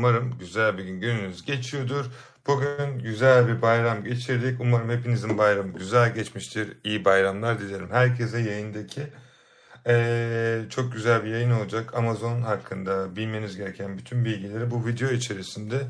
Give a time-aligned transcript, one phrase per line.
[0.00, 2.04] Umarım güzel bir gün gününüz geçiyordur.
[2.46, 4.60] Bugün güzel bir bayram geçirdik.
[4.60, 6.78] Umarım hepinizin bayramı güzel geçmiştir.
[6.84, 7.90] İyi bayramlar dilerim.
[7.90, 9.02] Herkese yayındaki
[9.86, 11.94] ee, çok güzel bir yayın olacak.
[11.94, 15.80] Amazon hakkında bilmeniz gereken bütün bilgileri bu video içerisinde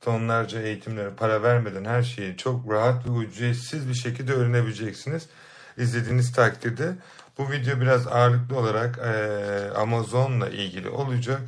[0.00, 5.28] tonlarca eğitimlere para vermeden her şeyi çok rahat ve ücretsiz bir şekilde öğrenebileceksiniz.
[5.76, 6.92] İzlediğiniz takdirde
[7.38, 11.40] bu video biraz ağırlıklı olarak e, Amazon'la ilgili olacak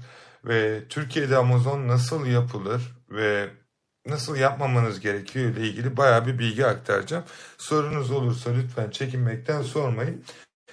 [0.46, 3.48] ve Türkiye'de Amazon nasıl yapılır ve
[4.06, 7.24] nasıl yapmamanız gerekiyor ile ilgili bayağı bir bilgi aktaracağım.
[7.58, 10.24] Sorunuz olursa lütfen çekinmekten sormayın.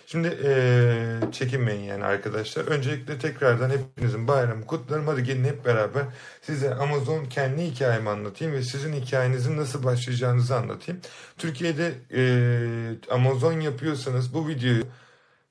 [0.05, 2.65] Şimdi ee, çekinmeyin yani arkadaşlar.
[2.65, 5.07] Öncelikle tekrardan hepinizin bayramı kutlarım.
[5.07, 6.03] Hadi gelin hep beraber
[6.41, 11.01] size Amazon kendi hikayemi anlatayım ve sizin hikayenizin nasıl başlayacağınızı anlatayım.
[11.37, 14.83] Türkiye'de ee, Amazon yapıyorsanız bu videoyu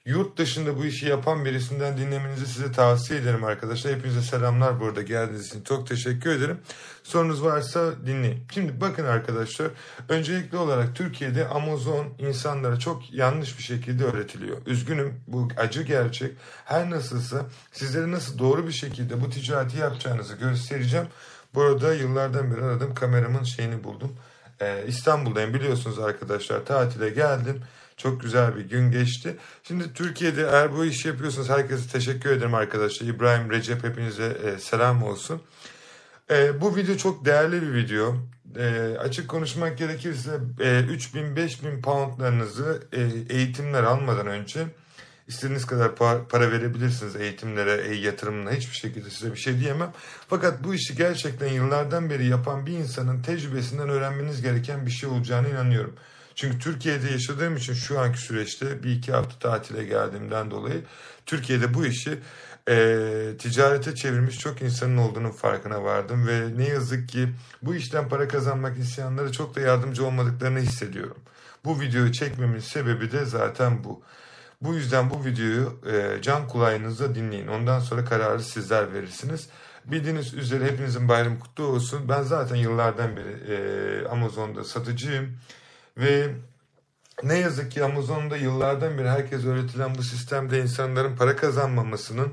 [0.07, 3.95] Yurt dışında bu işi yapan birisinden dinlemenizi size tavsiye ederim arkadaşlar.
[3.95, 6.61] Hepinize selamlar burada geldiğiniz için çok teşekkür ederim.
[7.03, 8.47] Sorunuz varsa dinleyin.
[8.55, 9.71] Şimdi bakın arkadaşlar
[10.09, 14.57] öncelikli olarak Türkiye'de Amazon insanlara çok yanlış bir şekilde öğretiliyor.
[14.67, 16.37] Üzgünüm bu acı gerçek.
[16.65, 21.07] Her nasılsa sizlere nasıl doğru bir şekilde bu ticareti yapacağınızı göstereceğim.
[21.55, 24.17] Burada yıllardan beri aradım kameramın şeyini buldum.
[24.61, 27.63] Ee, İstanbul'dayım biliyorsunuz arkadaşlar tatile geldim.
[27.97, 29.37] Çok güzel bir gün geçti.
[29.63, 33.07] Şimdi Türkiye'de eğer bu işi yapıyorsanız herkese teşekkür ederim arkadaşlar.
[33.07, 35.43] İbrahim, Recep hepinize e, selam olsun.
[36.31, 38.17] E, bu video çok değerli bir video.
[38.59, 43.01] E, açık konuşmak gerekirse e, 3000-5000 poundlarınızı e,
[43.37, 44.67] eğitimler almadan önce
[45.29, 45.95] istediğiniz kadar
[46.29, 49.93] para verebilirsiniz eğitimlere, e, yatırımına hiçbir şekilde size bir şey diyemem.
[50.29, 55.49] Fakat bu işi gerçekten yıllardan beri yapan bir insanın tecrübesinden öğrenmeniz gereken bir şey olacağını
[55.49, 55.95] inanıyorum.
[56.35, 60.85] Çünkü Türkiye'de yaşadığım için şu anki süreçte bir iki hafta tatile geldiğimden dolayı
[61.27, 62.19] Türkiye'de bu işi
[62.69, 67.29] e, ticarete çevirmiş çok insanın olduğunun farkına vardım ve ne yazık ki
[67.63, 71.17] bu işten para kazanmak isteyenlere çok da yardımcı olmadıklarını hissediyorum.
[71.65, 74.03] Bu videoyu çekmemin sebebi de zaten bu.
[74.63, 77.47] Bu yüzden bu videoyu e, can kulağınızda dinleyin.
[77.47, 79.49] Ondan sonra kararı sizler verirsiniz.
[79.85, 82.09] Bildiğiniz üzere hepinizin bayramı kutlu olsun.
[82.09, 85.37] Ben zaten yıllardan beri e, Amazon'da satıcıyım.
[85.97, 86.35] Ve
[87.23, 92.33] ne yazık ki Amazon'da yıllardan beri herkes öğretilen bu sistemde insanların para kazanmamasının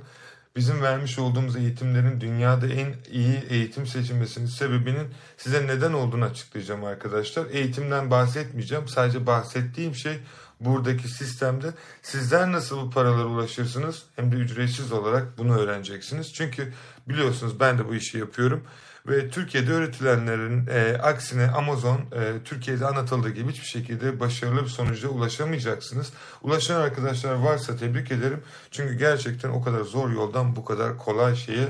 [0.55, 7.45] bizim vermiş olduğumuz eğitimlerin dünyada en iyi eğitim seçilmesinin sebebinin size neden olduğunu açıklayacağım arkadaşlar.
[7.51, 8.87] Eğitimden bahsetmeyeceğim.
[8.87, 10.19] Sadece bahsettiğim şey
[10.59, 16.33] buradaki sistemde sizler nasıl bu paralara ulaşırsınız hem de ücretsiz olarak bunu öğreneceksiniz.
[16.33, 16.73] Çünkü
[17.07, 18.63] biliyorsunuz ben de bu işi yapıyorum.
[19.07, 25.09] Ve Türkiye'de öğretilenlerin e, aksine Amazon e, Türkiye'de anlatıldığı gibi hiçbir şekilde başarılı bir sonuca
[25.09, 26.13] ulaşamayacaksınız.
[26.43, 28.43] Ulaşan arkadaşlar varsa tebrik ederim.
[28.71, 31.67] Çünkü gerçekten o kadar zor yoldan bu kadar kolay şeye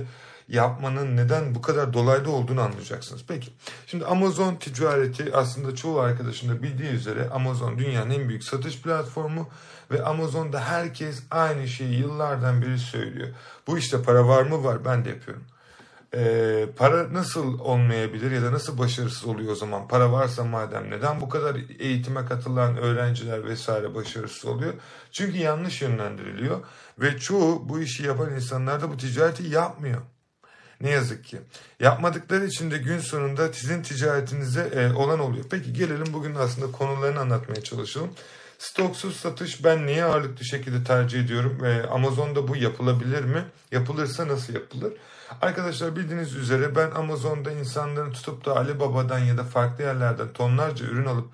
[0.49, 3.21] yapmanın neden bu kadar dolaylı olduğunu anlayacaksınız.
[3.27, 3.51] Peki
[3.87, 9.49] şimdi Amazon ticareti aslında çoğu arkadaşın da bildiği üzere Amazon dünyanın en büyük satış platformu
[9.91, 13.27] ve Amazon'da herkes aynı şeyi yıllardan beri söylüyor.
[13.67, 15.43] Bu işte para var mı var ben de yapıyorum
[16.15, 19.87] e, para nasıl olmayabilir ya da nasıl başarısız oluyor o zaman?
[19.87, 24.73] Para varsa madem neden bu kadar eğitime katılan öğrenciler vesaire başarısız oluyor?
[25.11, 26.59] Çünkü yanlış yönlendiriliyor
[26.99, 30.01] ve çoğu bu işi yapan insanlar da bu ticareti yapmıyor.
[30.81, 31.37] Ne yazık ki.
[31.79, 35.45] Yapmadıkları için de gün sonunda sizin ticaretinize e, olan oluyor.
[35.49, 38.09] Peki gelelim bugün aslında konularını anlatmaya çalışalım.
[38.59, 41.65] Stoksuz satış ben niye ağırlıklı şekilde tercih ediyorum?
[41.65, 43.45] E, Amazon'da bu yapılabilir mi?
[43.71, 44.93] Yapılırsa nasıl yapılır?
[45.41, 51.05] Arkadaşlar bildiğiniz üzere ben Amazon'da insanların tutup da Alibaba'dan ya da farklı yerlerden tonlarca ürün
[51.05, 51.27] alıp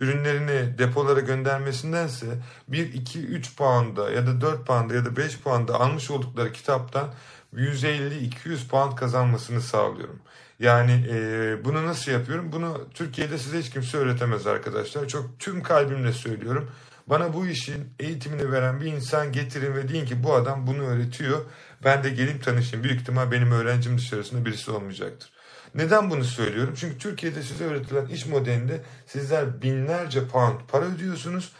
[0.00, 2.26] ürünlerini depolara göndermesindense
[2.68, 7.08] 1, 2, 3 puanda ya da 4 puanda ya da 5 puanda almış oldukları kitaptan
[7.54, 10.20] 150-200 puan kazanmasını sağlıyorum.
[10.60, 12.52] Yani e, bunu nasıl yapıyorum?
[12.52, 15.08] Bunu Türkiye'de size hiç kimse öğretemez arkadaşlar.
[15.08, 16.70] Çok tüm kalbimle söylüyorum.
[17.06, 21.40] Bana bu işin eğitimini veren bir insan getirin ve deyin ki bu adam bunu öğretiyor.
[21.84, 22.84] Ben de gelip tanışayım.
[22.84, 25.30] Büyük ihtimal benim öğrencim dışarısında birisi olmayacaktır.
[25.74, 26.74] Neden bunu söylüyorum?
[26.76, 31.52] Çünkü Türkiye'de size öğretilen iş modelinde sizler binlerce pound para ödüyorsunuz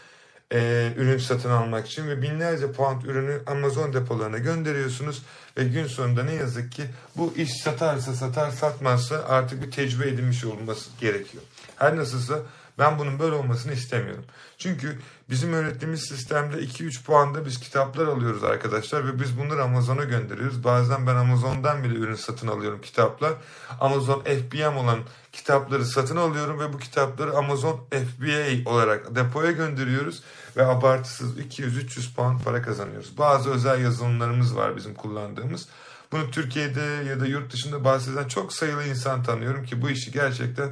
[0.53, 5.21] e, ürün satın almak için ve binlerce pound ürünü Amazon depolarına gönderiyorsunuz
[5.57, 6.83] ve gün sonunda ne yazık ki
[7.15, 11.43] bu iş satarsa satar satmazsa artık bir tecrübe edinmiş olması gerekiyor.
[11.75, 12.39] Her nasılsa
[12.79, 14.25] ben bunun böyle olmasını istemiyorum.
[14.57, 20.63] Çünkü bizim öğrettiğimiz sistemde 2-3 puanda biz kitaplar alıyoruz arkadaşlar ve biz bunları Amazon'a gönderiyoruz.
[20.63, 23.33] Bazen ben Amazon'dan bile ürün satın alıyorum kitaplar.
[23.79, 24.99] Amazon FBM olan
[25.31, 30.23] kitapları satın alıyorum ve bu kitapları Amazon FBA olarak depoya gönderiyoruz
[30.57, 33.17] ve abartısız 200-300 pound para kazanıyoruz.
[33.17, 35.67] Bazı özel yazılımlarımız var bizim kullandığımız.
[36.11, 40.69] Bunu Türkiye'de ya da yurt dışında bahseden çok sayılı insan tanıyorum ki bu işi gerçekten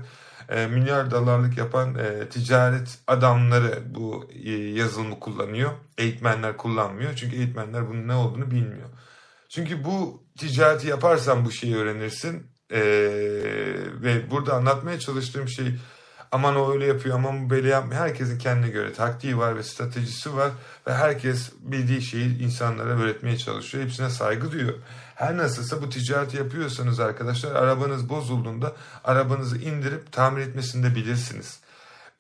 [0.50, 5.72] e, milyar dolarlık yapan e, ticaret adamları bu e, yazılımı kullanıyor.
[5.98, 7.16] Eğitmenler kullanmıyor.
[7.16, 8.90] Çünkü eğitmenler bunun ne olduğunu bilmiyor.
[9.50, 12.48] Çünkü bu ticareti yaparsan bu şeyi öğrenirsin.
[12.72, 12.82] E,
[14.02, 15.76] ve burada anlatmaya çalıştığım şey
[16.32, 18.02] aman o öyle yapıyor aman bu böyle yapmıyor.
[18.02, 20.52] Herkesin kendine göre taktiği var ve stratejisi var.
[20.88, 23.84] Ve herkes bildiği şeyi insanlara öğretmeye çalışıyor.
[23.84, 24.74] Hepsine saygı duyuyor.
[25.20, 28.74] Her nasılsa bu ticareti yapıyorsanız arkadaşlar arabanız bozulduğunda
[29.04, 31.60] arabanızı indirip tamir etmesini de bilirsiniz.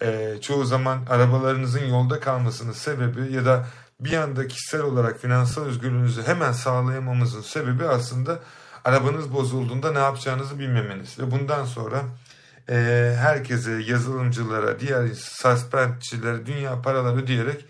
[0.02, 3.66] Ee, çoğu zaman arabalarınızın yolda kalmasının sebebi ya da
[4.00, 8.40] bir anda kişisel olarak finansal özgürlüğünüzü hemen sağlayamamızın sebebi aslında
[8.86, 11.20] arabanız bozulduğunda ne yapacağınızı bilmemeniz.
[11.20, 12.04] Ve bundan sonra
[12.70, 12.76] e,
[13.20, 17.66] herkese, yazılımcılara, diğer suspendçilere dünya paraları ödeyerek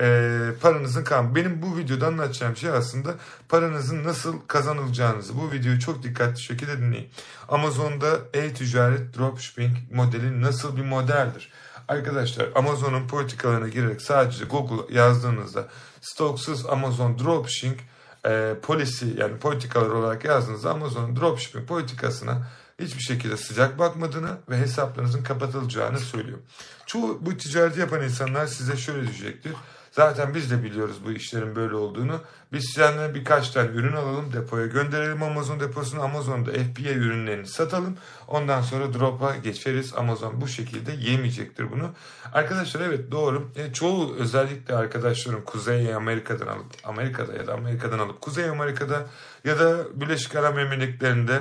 [0.00, 1.34] e, paranızın kan.
[1.34, 3.14] Benim bu videoda anlatacağım şey aslında
[3.48, 5.38] paranızın nasıl kazanılacağınızı.
[5.38, 7.08] Bu videoyu çok dikkatli şekilde dinleyin.
[7.48, 11.52] Amazon'da e-ticaret dropshipping modeli nasıl bir modeldir?
[11.88, 15.68] Arkadaşlar Amazon'un politikalarına girerek sadece Google yazdığınızda
[16.00, 17.80] stoksuz Amazon dropshipping
[18.26, 22.46] e, policy yani politikalar olarak yazdığınızda Amazon'un dropshipping politikasına
[22.80, 26.38] hiçbir şekilde sıcak bakmadığını ve hesaplarınızın kapatılacağını söylüyor.
[26.86, 29.52] Çoğu bu ticareti yapan insanlar size şöyle diyecektir.
[29.96, 32.20] Zaten biz de biliyoruz bu işlerin böyle olduğunu.
[32.52, 36.02] Biz senden birkaç tane ürün alalım depoya gönderelim Amazon deposuna.
[36.02, 37.96] Amazon'da FBA ürünlerini satalım.
[38.28, 39.94] Ondan sonra drop'a geçeriz.
[39.94, 41.90] Amazon bu şekilde yemeyecektir bunu.
[42.32, 43.52] Arkadaşlar evet doğru.
[43.56, 49.06] E, çoğu özellikle arkadaşlarım Kuzey Amerika'dan alıp Amerika'da ya da Amerika'dan alıp Kuzey Amerika'da
[49.44, 51.40] ya da Birleşik Arap Emirlikleri'nde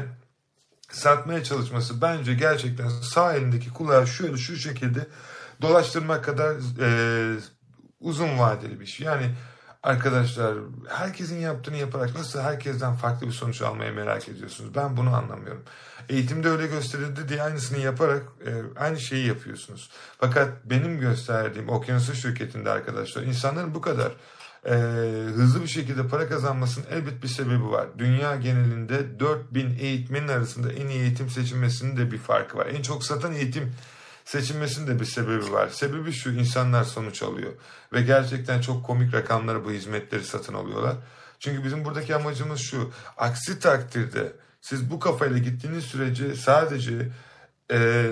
[0.91, 5.07] satmaya çalışması bence gerçekten sağ elindeki kulağı şöyle şu şekilde
[5.61, 7.37] dolaştırmak kadar e,
[8.03, 9.07] uzun vadeli bir şey.
[9.07, 9.35] Yani
[9.83, 10.55] arkadaşlar
[10.89, 14.75] herkesin yaptığını yaparak nasıl herkesten farklı bir sonuç almayı merak ediyorsunuz?
[14.75, 15.63] Ben bunu anlamıyorum.
[16.09, 19.89] Eğitimde öyle gösterildi diye aynısını yaparak e, aynı şeyi yapıyorsunuz.
[20.17, 24.11] Fakat benim gösterdiğim okyanusu şirketinde arkadaşlar insanların bu kadar
[24.65, 24.73] e,
[25.35, 27.87] hızlı bir şekilde para kazanmasının elbet bir sebebi var.
[27.97, 32.65] Dünya genelinde 4000 eğitmenin arasında en iyi eğitim seçilmesinin de bir farkı var.
[32.65, 33.73] En çok satan eğitim
[34.25, 35.69] seçilmesinin de bir sebebi var.
[35.69, 37.51] Sebebi şu insanlar sonuç alıyor
[37.93, 40.95] ve gerçekten çok komik rakamlara bu hizmetleri satın alıyorlar.
[41.39, 42.91] Çünkü bizim buradaki amacımız şu.
[43.17, 47.09] Aksi takdirde siz bu kafayla gittiğiniz sürece sadece
[47.71, 48.09] e,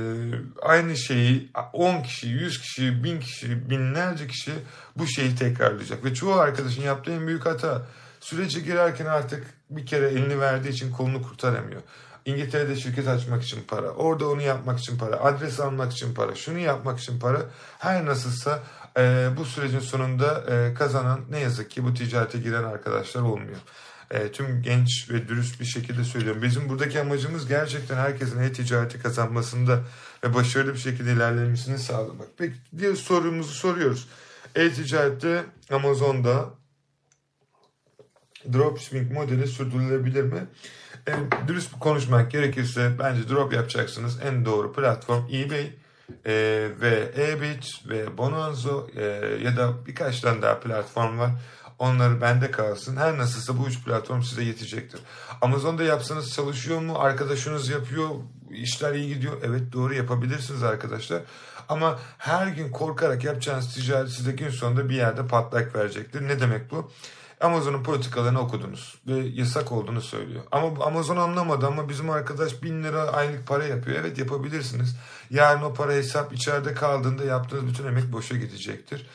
[0.62, 4.52] aynı şeyi 10 kişi, 100 kişi, 1000 kişi, binlerce kişi
[4.96, 6.06] bu şeyi tekrarlayacak.
[6.06, 7.82] Ve çoğu arkadaşın yaptığı en büyük hata
[8.20, 11.82] sürece girerken artık bir kere elini verdiği için kolunu kurtaramıyor.
[12.26, 16.60] İngiltere'de şirket açmak için para, orada onu yapmak için para, adres almak için para, şunu
[16.60, 17.42] yapmak için para.
[17.80, 18.60] Her nasılsa
[18.98, 23.60] e, bu sürecin sonunda e, kazanan ne yazık ki bu ticarete giren arkadaşlar olmuyor.
[24.12, 26.42] E, tüm genç ve dürüst bir şekilde söylüyorum.
[26.42, 29.80] Bizim buradaki amacımız gerçekten herkesin e-ticareti kazanmasında
[30.24, 32.28] ve başarılı bir şekilde ilerlemesini sağlamak.
[32.38, 34.08] Peki diğer sorumuzu soruyoruz.
[34.56, 36.50] E-ticarette Amazon'da
[38.54, 40.48] dropshipping modeli sürdürülebilir mi?
[41.08, 41.14] E,
[41.48, 44.20] dürüst konuşmak gerekirse bence drop yapacaksınız.
[44.24, 45.72] En doğru platform eBay
[46.26, 46.34] e,
[46.82, 49.04] ve Ebit ve Bonanzo e,
[49.44, 51.32] ya da birkaç tane daha platform var.
[51.80, 52.96] Onları bende kalsın.
[52.96, 55.00] Her nasılsa bu üç platform size yetecektir.
[55.42, 57.00] Amazon'da yapsanız çalışıyor mu?
[57.00, 58.10] Arkadaşınız yapıyor.
[58.50, 59.34] işler iyi gidiyor.
[59.44, 61.22] Evet doğru yapabilirsiniz arkadaşlar.
[61.70, 66.28] Ama her gün korkarak yapacağınız ticaret size gün sonunda bir yerde patlak verecektir.
[66.28, 66.92] Ne demek bu?
[67.42, 70.44] Amazon'un politikalarını okudunuz ve yasak olduğunu söylüyor.
[70.52, 73.98] Ama Amazon anlamadı ama bizim arkadaş bin lira aylık para yapıyor.
[74.00, 74.96] Evet yapabilirsiniz.
[75.30, 79.08] Yarın o para hesap içeride kaldığında yaptığınız bütün emek boşa gidecektir.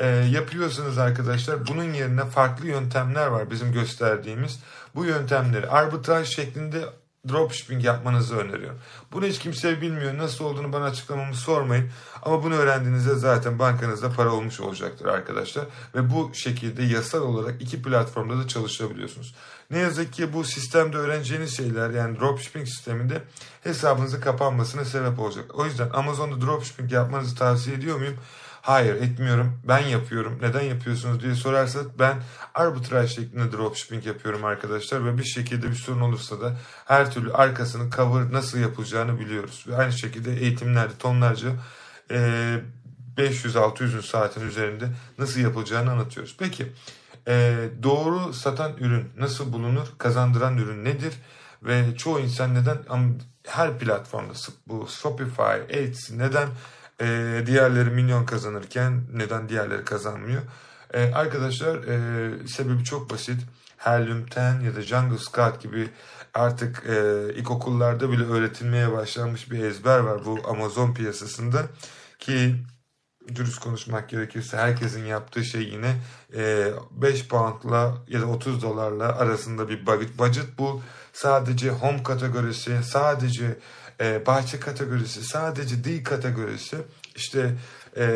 [0.00, 4.60] Ee, yapıyorsanız arkadaşlar bunun yerine farklı yöntemler var bizim gösterdiğimiz.
[4.94, 6.84] Bu yöntemleri arbitraj şeklinde
[7.28, 8.78] dropshipping yapmanızı öneriyorum.
[9.12, 10.18] Bunu hiç kimse bilmiyor.
[10.18, 11.90] Nasıl olduğunu bana açıklamamı sormayın.
[12.22, 15.64] Ama bunu öğrendiğinizde zaten bankanızda para olmuş olacaktır arkadaşlar.
[15.94, 19.34] Ve bu şekilde yasal olarak iki platformda da çalışabiliyorsunuz.
[19.70, 23.22] Ne yazık ki bu sistemde öğreneceğiniz şeyler yani dropshipping sisteminde
[23.64, 25.44] hesabınızı kapanmasına sebep olacak.
[25.54, 28.16] O yüzden Amazon'da dropshipping yapmanızı tavsiye ediyor muyum?
[28.62, 29.60] Hayır etmiyorum.
[29.68, 30.38] Ben yapıyorum.
[30.42, 32.22] Neden yapıyorsunuz diye sorarsa ben
[32.54, 37.90] arbitraj şeklinde dropshipping yapıyorum arkadaşlar ve bir şekilde bir sorun olursa da her türlü arkasının
[37.90, 39.64] cover nasıl yapılacağını biliyoruz.
[39.68, 41.48] Ve aynı şekilde eğitimlerde tonlarca
[42.10, 42.58] e,
[43.16, 44.88] 500-600'ün saatin üzerinde
[45.18, 46.36] nasıl yapılacağını anlatıyoruz.
[46.38, 46.72] Peki
[47.28, 49.86] e, doğru satan ürün nasıl bulunur?
[49.98, 51.14] Kazandıran ürün nedir?
[51.62, 52.78] Ve çoğu insan neden
[53.46, 54.32] her platformda
[54.66, 56.48] bu Shopify, Etsy neden
[57.02, 60.42] e, diğerleri milyon kazanırken neden diğerleri kazanmıyor?
[60.94, 63.40] E, arkadaşlar e, sebebi çok basit.
[63.76, 65.88] Heirloom 10 ya da Jungle Scout gibi
[66.34, 71.66] artık e, ilkokullarda bile öğretilmeye başlanmış bir ezber var bu Amazon piyasasında
[72.18, 72.56] ki
[73.28, 75.96] dürüst konuşmak gerekirse herkesin yaptığı şey yine
[76.36, 79.86] e, 5 poundla ya da 30 dolarla arasında bir
[80.18, 80.82] budget bu.
[81.12, 83.58] Sadece home kategorisi, sadece
[84.00, 86.76] e, bahçe kategorisi, sadece D kategorisi
[87.16, 87.54] işte
[87.96, 88.08] e,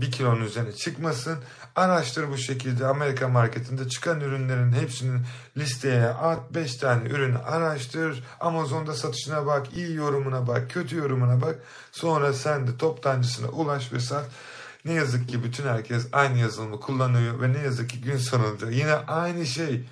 [0.00, 1.38] bir kilonun üzerine çıkmasın.
[1.76, 5.20] Araştır bu şekilde Amerika marketinde çıkan ürünlerin hepsinin
[5.56, 8.24] listeye at 5 tane ürünü araştır.
[8.40, 11.58] Amazon'da satışına bak, iyi yorumuna bak, kötü yorumuna bak.
[11.92, 14.24] Sonra sen de toptancısına ulaş ve sat.
[14.84, 18.94] Ne yazık ki bütün herkes aynı yazılımı kullanıyor ve ne yazık ki gün sonunda yine
[18.94, 19.84] aynı şey.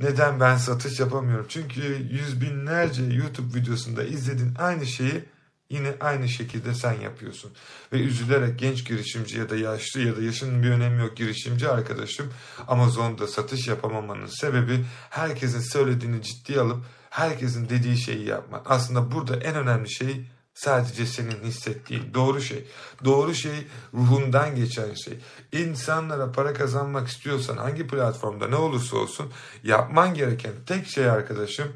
[0.00, 1.46] Neden ben satış yapamıyorum?
[1.48, 5.24] Çünkü yüz binlerce YouTube videosunda izlediğin aynı şeyi
[5.70, 7.52] Yine aynı şekilde sen yapıyorsun.
[7.92, 12.32] Ve üzülerek genç girişimci ya da yaşlı ya da yaşının bir önemi yok girişimci arkadaşım
[12.68, 18.70] Amazon'da satış yapamamanın sebebi herkesin söylediğini ciddiye alıp herkesin dediği şeyi yapmak.
[18.70, 22.66] Aslında burada en önemli şey sadece senin hissettiğin doğru şey.
[23.04, 25.18] Doğru şey ruhundan geçen şey.
[25.52, 29.32] İnsanlara para kazanmak istiyorsan hangi platformda ne olursa olsun
[29.62, 31.72] yapman gereken tek şey arkadaşım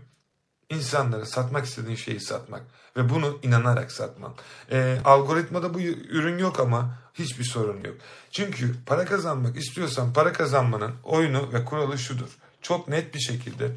[0.70, 2.62] insanlara satmak istediğin şeyi satmak
[2.96, 4.34] ve bunu inanarak satman.
[4.70, 7.94] E, algoritmada bu ürün yok ama hiçbir sorun yok.
[8.30, 12.28] Çünkü para kazanmak istiyorsan para kazanmanın oyunu ve kuralı şudur.
[12.62, 13.70] Çok net bir şekilde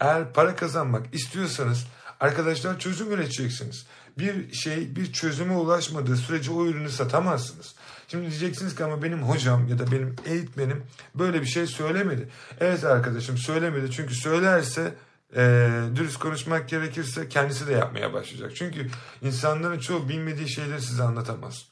[0.00, 1.86] eğer para kazanmak istiyorsanız
[2.24, 3.86] arkadaşlar çözüm üreteceksiniz.
[4.18, 7.74] Bir şey bir çözüme ulaşmadığı sürece o ürünü satamazsınız.
[8.08, 10.82] Şimdi diyeceksiniz ki ama benim hocam ya da benim eğitmenim
[11.14, 12.28] böyle bir şey söylemedi.
[12.60, 14.94] Evet arkadaşım söylemedi çünkü söylerse
[15.36, 18.52] e, dürüst konuşmak gerekirse kendisi de yapmaya başlayacak.
[18.54, 18.88] Çünkü
[19.22, 21.68] insanların çoğu bilmediği şeyleri size anlatamaz.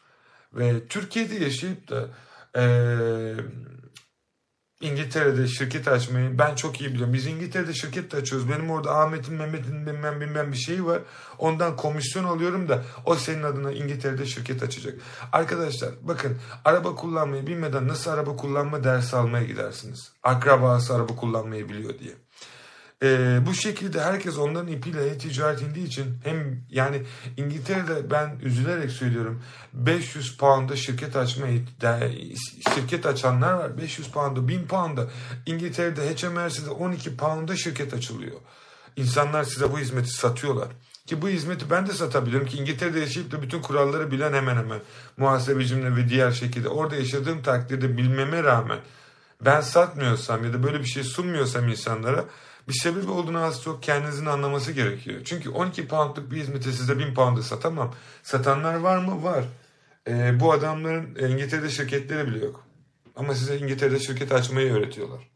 [0.55, 2.09] Ve Türkiye'de yaşayıp da
[2.57, 2.65] e,
[4.83, 7.15] İngiltere'de şirket açmayı ben çok iyi biliyorum.
[7.15, 8.51] Biz İngiltere'de şirket de açıyoruz.
[8.51, 11.03] Benim orada Ahmet'in, Mehmet'in bilmem bilmem bir şeyi var.
[11.39, 14.95] Ondan komisyon alıyorum da o senin adına İngiltere'de şirket açacak.
[15.33, 20.13] Arkadaşlar bakın araba kullanmayı bilmeden nasıl araba kullanma dersi almaya gidersiniz?
[20.23, 22.22] Akrabası araba kullanmayı biliyor diye.
[23.03, 27.03] E, bu şekilde herkes onların ipiyle e-ticaret indiği için hem yani
[27.37, 29.43] İngiltere'de ben üzülerek söylüyorum
[29.73, 31.47] 500 pound'a şirket açma
[32.75, 33.79] şirket açanlar var.
[33.79, 35.07] 500 pound'a 1000 pound'a
[35.47, 38.37] İngiltere'de HMRC'de 12 pound'a şirket açılıyor.
[38.97, 40.69] İnsanlar size bu hizmeti satıyorlar.
[41.07, 44.81] Ki bu hizmeti ben de satabilirim ki İngiltere'de yaşayıp da bütün kuralları bilen hemen hemen
[45.17, 48.79] muhasebecimle ve diğer şekilde orada yaşadığım takdirde bilmeme rağmen
[49.41, 52.25] ben satmıyorsam ya da böyle bir şey sunmuyorsam insanlara
[52.69, 55.21] bir sebebi olduğunu az çok kendinizin anlaması gerekiyor.
[55.25, 57.95] Çünkü 12 poundluk bir hizmeti size 1000 pound'a satamam.
[58.23, 59.23] Satanlar var mı?
[59.23, 59.45] Var.
[60.09, 62.65] E, bu adamların İngiltere'de şirketleri bile yok.
[63.17, 65.29] Ama size İngiltere'de şirket açmayı öğretiyorlar.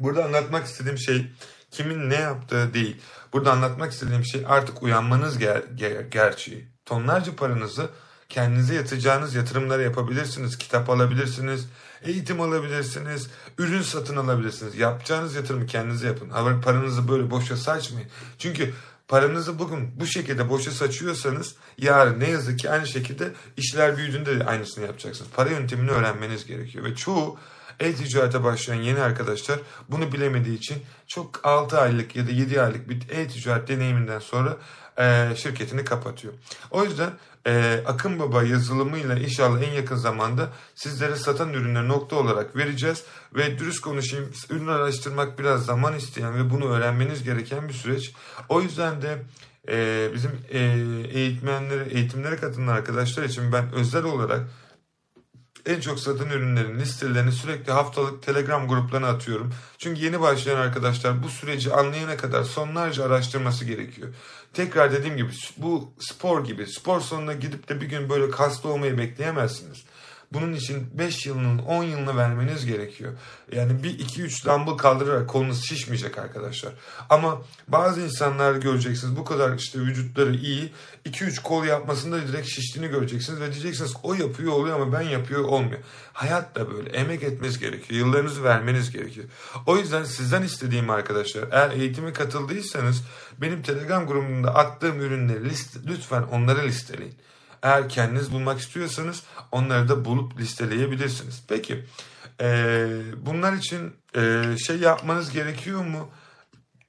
[0.00, 1.26] Burada anlatmak istediğim şey
[1.70, 2.96] kimin ne yaptığı değil.
[3.32, 6.68] Burada anlatmak istediğim şey artık uyanmanız ger- ger- gerçeği.
[6.84, 7.90] Tonlarca paranızı
[8.28, 10.58] kendinize yatıracağınız yatırımları yapabilirsiniz.
[10.58, 11.68] Kitap alabilirsiniz,
[12.04, 14.78] eğitim alabilirsiniz, ürün satın alabilirsiniz.
[14.78, 16.60] Yapacağınız yatırımı kendinize yapın.
[16.60, 18.08] Paranızı böyle boşa saçmayın.
[18.38, 18.74] Çünkü
[19.08, 24.44] paranızı bugün bu şekilde boşa saçıyorsanız yarın ne yazık ki aynı şekilde işler büyüdüğünde de
[24.44, 25.30] aynısını yapacaksınız.
[25.30, 27.38] Para yöntemini öğrenmeniz gerekiyor ve çoğu
[27.80, 30.76] e-ticarete başlayan yeni arkadaşlar bunu bilemediği için
[31.06, 34.56] çok 6 aylık ya da 7 aylık bir e-ticaret deneyiminden sonra
[34.98, 36.34] e, şirketini kapatıyor.
[36.70, 37.10] O yüzden
[37.46, 43.04] e, Akın Baba yazılımıyla inşallah en yakın zamanda sizlere satan ürünleri nokta olarak vereceğiz.
[43.34, 48.12] Ve dürüst konuşayım ürün araştırmak biraz zaman isteyen ve bunu öğrenmeniz gereken bir süreç.
[48.48, 49.18] O yüzden de
[49.68, 50.58] e, bizim e,
[51.18, 54.40] eğitmenlere, eğitimlere katılan arkadaşlar için ben özel olarak
[55.66, 59.54] en çok satan ürünlerin listelerini sürekli haftalık Telegram gruplarına atıyorum.
[59.78, 64.08] Çünkü yeni başlayan arkadaşlar bu süreci anlayana kadar sonlarca araştırması gerekiyor.
[64.52, 66.66] Tekrar dediğim gibi bu spor gibi.
[66.66, 69.84] Spor salonuna gidip de bir gün böyle kaslı olmayı bekleyemezsiniz.
[70.34, 73.12] Bunun için 5 yılının 10 yılını vermeniz gerekiyor.
[73.52, 76.72] Yani bir 2-3 dumbbell kaldırarak kolunuz şişmeyecek arkadaşlar.
[77.10, 80.72] Ama bazı insanlar göreceksiniz bu kadar işte vücutları iyi.
[81.06, 85.80] 2-3 kol yapmasında direkt şiştiğini göreceksiniz ve diyeceksiniz o yapıyor oluyor ama ben yapıyor olmuyor.
[86.12, 88.06] Hayat da böyle emek etmeniz gerekiyor.
[88.06, 89.26] Yıllarınızı vermeniz gerekiyor.
[89.66, 93.02] O yüzden sizden istediğim arkadaşlar eğer eğitime katıldıysanız
[93.38, 97.14] benim Telegram grubumda attığım ürünleri list, lütfen onları listeleyin.
[97.64, 101.44] Eğer kendiniz bulmak istiyorsanız onları da bulup listeleyebilirsiniz.
[101.48, 101.84] Peki
[102.40, 106.10] e, bunlar için e, şey yapmanız gerekiyor mu?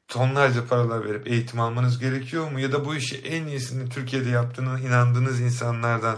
[0.07, 2.59] Tonlarca paralar verip eğitim almanız gerekiyor mu?
[2.59, 6.17] Ya da bu işi en iyisini Türkiye'de yaptığına inandığınız insanlardan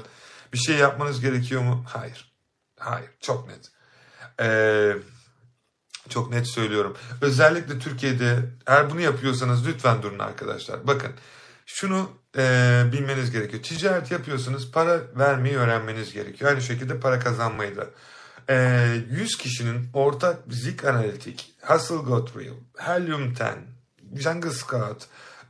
[0.54, 1.86] bir şey yapmanız gerekiyor mu?
[1.88, 2.34] Hayır.
[2.80, 3.10] Hayır.
[3.22, 3.72] Çok net.
[4.40, 4.98] Eee
[6.10, 6.98] Çok net söylüyorum.
[7.22, 10.88] Özellikle Türkiye'de eğer bunu yapıyorsanız lütfen durun arkadaşlar.
[10.88, 11.12] Bakın
[11.66, 13.64] şunu e, bilmeniz gerekiyor.
[13.64, 16.52] Ticaret yapıyorsunuz para vermeyi öğrenmeniz gerekiyor.
[16.52, 17.86] Aynı şekilde para kazanmayı da.
[18.50, 23.34] E, 100 kişinin ortak Zik Analitik, Hasselgot Real, Helium
[24.14, 25.06] 10, Jungle Scout,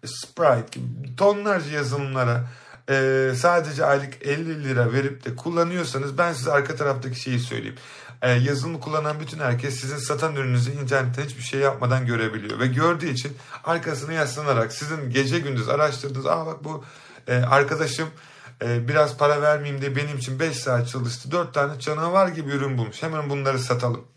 [0.06, 2.44] Sprite gibi tonlarca yazılımlara
[2.90, 7.78] e, sadece aylık 50 lira verip de kullanıyorsanız ben size arka taraftaki şeyi söyleyeyim.
[8.22, 12.60] E, yazılımı kullanan bütün herkes sizin satan ürününüzü internetten hiçbir şey yapmadan görebiliyor.
[12.60, 16.86] Ve gördüğü için arkasını yaslanarak sizin gece gündüz araştırdığınız aa bak bu
[17.28, 18.10] e, arkadaşım
[18.62, 21.32] e, biraz para vermeyeyim diye benim için 5 saat çalıştı.
[21.32, 23.04] 4 tane canavar gibi ürün bulmuş.
[23.04, 24.08] Hemen bunları satalım.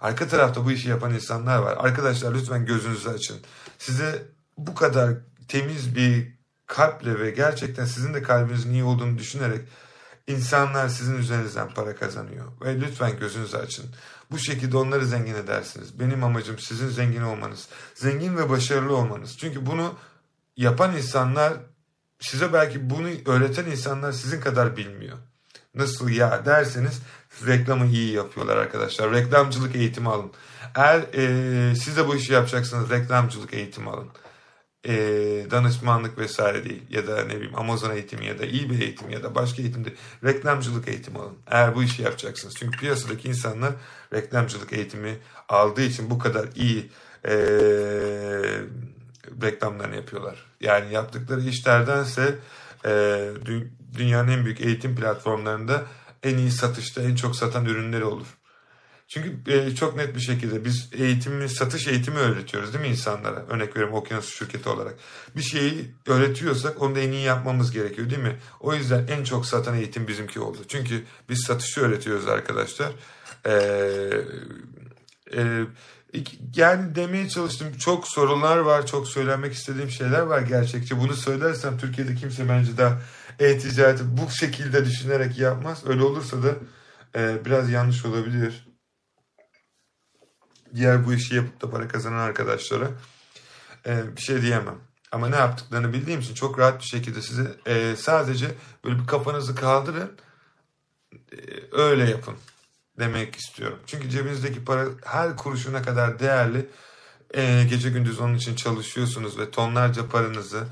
[0.00, 1.76] Arka tarafta bu işi yapan insanlar var.
[1.78, 3.36] Arkadaşlar lütfen gözünüzü açın.
[3.78, 4.22] Size
[4.58, 5.10] bu kadar
[5.48, 9.60] temiz bir kalple ve gerçekten sizin de kalbinizin iyi olduğunu düşünerek
[10.28, 12.44] insanlar sizin üzerinizden para kazanıyor.
[12.60, 13.86] Ve lütfen gözünüzü açın.
[14.30, 16.00] Bu şekilde onları zengin edersiniz.
[16.00, 17.68] Benim amacım sizin zengin olmanız.
[17.94, 19.38] Zengin ve başarılı olmanız.
[19.38, 19.94] Çünkü bunu
[20.56, 21.52] yapan insanlar
[22.20, 25.18] size belki bunu öğreten insanlar sizin kadar bilmiyor.
[25.74, 27.00] Nasıl ya derseniz
[27.46, 29.12] reklamı iyi yapıyorlar arkadaşlar.
[29.12, 30.32] Reklamcılık eğitimi alın.
[30.74, 34.08] Eğer e, siz de bu işi yapacaksınız reklamcılık eğitimi alın
[34.88, 34.94] e,
[35.50, 39.34] danışmanlık vesaire değil ya da ne bileyim Amazon eğitimi ya da eBay eğitimi ya da
[39.34, 39.92] başka eğitimde
[40.24, 41.38] reklamcılık eğitimi alın.
[41.50, 42.54] Eğer bu işi yapacaksınız.
[42.58, 43.72] Çünkü piyasadaki insanlar
[44.12, 45.18] reklamcılık eğitimi
[45.48, 46.90] aldığı için bu kadar iyi
[47.24, 47.34] e,
[49.42, 50.46] reklamlarını yapıyorlar.
[50.60, 52.38] Yani yaptıkları işlerdense
[52.84, 53.30] e,
[53.94, 55.82] dünyanın en büyük eğitim platformlarında
[56.22, 58.37] en iyi satışta en çok satan ürünleri olur.
[59.08, 63.44] Çünkü e, çok net bir şekilde biz eğitimi, satış eğitimi öğretiyoruz değil mi insanlara?
[63.48, 64.94] Örnek veriyorum okyanus şirketi olarak.
[65.36, 68.36] Bir şeyi öğretiyorsak onu da en iyi yapmamız gerekiyor değil mi?
[68.60, 70.58] O yüzden en çok satan eğitim bizimki oldu.
[70.68, 72.92] Çünkü biz satışı öğretiyoruz arkadaşlar.
[73.46, 73.52] Ee,
[75.36, 75.64] e,
[76.56, 77.68] yani demeye çalıştım.
[77.78, 80.98] Çok sorular var, çok söylemek istediğim şeyler var gerçekçi.
[80.98, 83.00] Bunu söylersem Türkiye'de kimse bence daha
[83.38, 85.82] e-ticareti bu şekilde düşünerek yapmaz.
[85.86, 86.54] Öyle olursa da
[87.16, 88.67] e, biraz yanlış olabilir
[90.74, 92.90] diğer bu işi yapıp da para kazanan arkadaşlara
[93.86, 94.78] e, bir şey diyemem.
[95.12, 98.46] Ama ne yaptıklarını bildiğim için çok rahat bir şekilde size e, sadece
[98.84, 100.12] böyle bir kafanızı kaldırın
[101.12, 101.36] e,
[101.72, 102.34] öyle yapın
[102.98, 103.78] demek istiyorum.
[103.86, 106.66] Çünkü cebinizdeki para her kuruşuna kadar değerli.
[107.34, 110.64] E, gece gündüz onun için çalışıyorsunuz ve tonlarca paranızı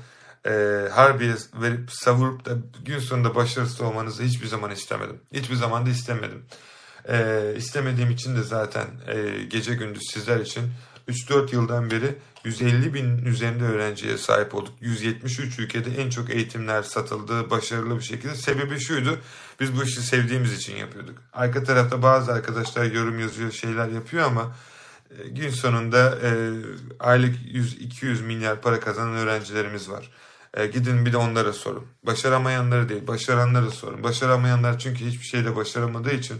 [0.45, 0.51] e,
[0.91, 2.51] harbiye verip savurup da
[2.85, 5.21] gün sonunda başarısız olmanızı hiçbir zaman istemedim.
[5.33, 6.45] Hiçbir zaman da istemedim.
[7.09, 10.63] E, istemediğim için de zaten e, gece gündüz sizler için
[11.09, 12.15] 3-4 yıldan beri
[12.45, 14.73] 150 bin üzerinde öğrenciye sahip olduk.
[14.81, 18.35] 173 ülkede en çok eğitimler satıldı başarılı bir şekilde.
[18.35, 19.19] Sebebi şuydu
[19.59, 21.17] biz bu işi sevdiğimiz için yapıyorduk.
[21.33, 24.55] Arka tarafta bazı arkadaşlar yorum yazıyor şeyler yapıyor ama
[25.19, 26.51] e, gün sonunda e,
[26.99, 30.11] aylık 100-200 milyar para kazanan öğrencilerimiz var.
[30.53, 31.87] E, gidin bir de onlara sorun.
[32.03, 34.03] Başaramayanları değil başaranları sorun.
[34.03, 36.37] Başaramayanlar çünkü hiçbir şeyle başaramadığı için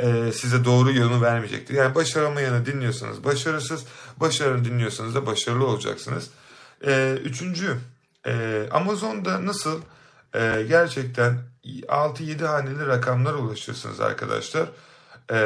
[0.00, 1.74] e, size doğru yolu vermeyecektir.
[1.74, 3.84] Yani başaramayanı dinliyorsanız başarısız,
[4.16, 6.30] başarını dinliyorsanız da başarılı olacaksınız.
[6.86, 7.78] E, üçüncü,
[8.26, 9.80] e, Amazon'da nasıl
[10.34, 11.38] e, gerçekten
[11.88, 14.68] 6-7 haneli rakamlar ulaşırsınız arkadaşlar.
[15.32, 15.38] E,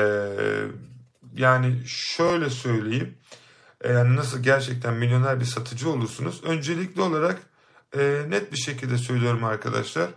[1.36, 3.14] yani şöyle söyleyeyim,
[3.80, 6.44] e, yani nasıl gerçekten milyoner bir satıcı olursunuz.
[6.44, 7.38] Öncelikli olarak
[7.96, 10.08] e, net bir şekilde söylüyorum arkadaşlar.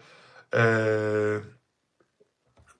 [0.53, 1.41] Eee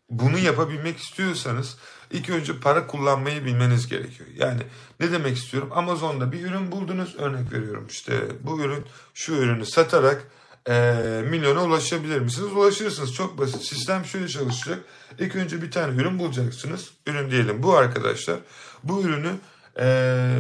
[0.09, 1.77] bunu yapabilmek istiyorsanız
[2.11, 4.29] ilk önce para kullanmayı bilmeniz gerekiyor.
[4.35, 4.61] Yani
[4.99, 5.69] ne demek istiyorum?
[5.73, 10.23] Amazon'da bir ürün buldunuz örnek veriyorum işte bu ürün şu ürünü satarak
[10.69, 10.73] e,
[11.29, 12.51] milyona ulaşabilir misiniz?
[12.51, 13.63] Ulaşırsınız çok basit.
[13.63, 14.79] Sistem şöyle çalışacak.
[15.19, 16.91] İlk önce bir tane ürün bulacaksınız.
[17.07, 18.39] Ürün diyelim bu arkadaşlar.
[18.83, 19.31] Bu ürünü
[19.79, 20.39] e,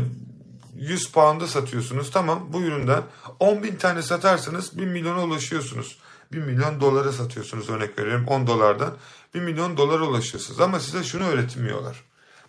[0.75, 2.11] 100 pound'a satıyorsunuz.
[2.11, 3.03] Tamam bu üründen
[3.39, 5.97] 10 bin tane satarsanız 1 milyona ulaşıyorsunuz.
[6.31, 8.93] 1 milyon dolara satıyorsunuz örnek veriyorum 10 dolardan
[9.37, 10.61] 1 milyon dolara ulaşıyorsunuz.
[10.61, 12.03] Ama size şunu öğretmiyorlar.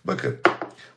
[0.05, 0.37] Bakın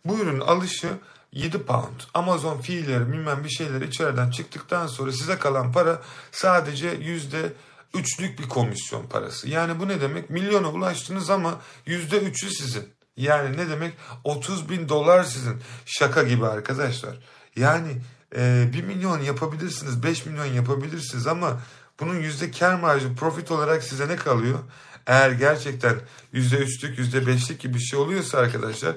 [0.04, 0.88] bu ürünün alışı
[1.32, 2.00] 7 pound.
[2.14, 6.02] Amazon fiilleri bilmem bir şeyler içeriden çıktıktan sonra size kalan para
[6.32, 7.52] sadece yüzde
[7.94, 9.48] üçlük bir komisyon parası.
[9.48, 10.30] Yani bu ne demek?
[10.30, 12.88] Milyona ulaştınız ama yüzde üçü sizin.
[13.16, 13.94] Yani ne demek?
[14.24, 15.56] 30 bin dolar sizin.
[15.86, 17.18] Şaka gibi arkadaşlar.
[17.56, 17.96] Yani
[18.36, 21.60] e, 1 milyon yapabilirsiniz, 5 milyon yapabilirsiniz ama
[22.00, 24.58] bunun yüzde kar marjı profit olarak size ne kalıyor?
[25.06, 25.94] Eğer gerçekten
[26.32, 28.94] yüzde üçlük, yüzde beşlik gibi bir şey oluyorsa arkadaşlar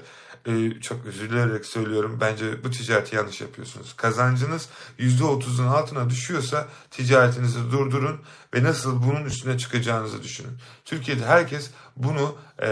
[0.47, 2.17] e, çok özür dileyerek söylüyorum.
[2.21, 3.93] Bence bu ticareti yanlış yapıyorsunuz.
[3.93, 8.19] Kazancınız %30'un altına düşüyorsa ticaretinizi durdurun
[8.53, 10.57] ve nasıl bunun üstüne çıkacağınızı düşünün.
[10.85, 12.67] Türkiye'de herkes bunu e,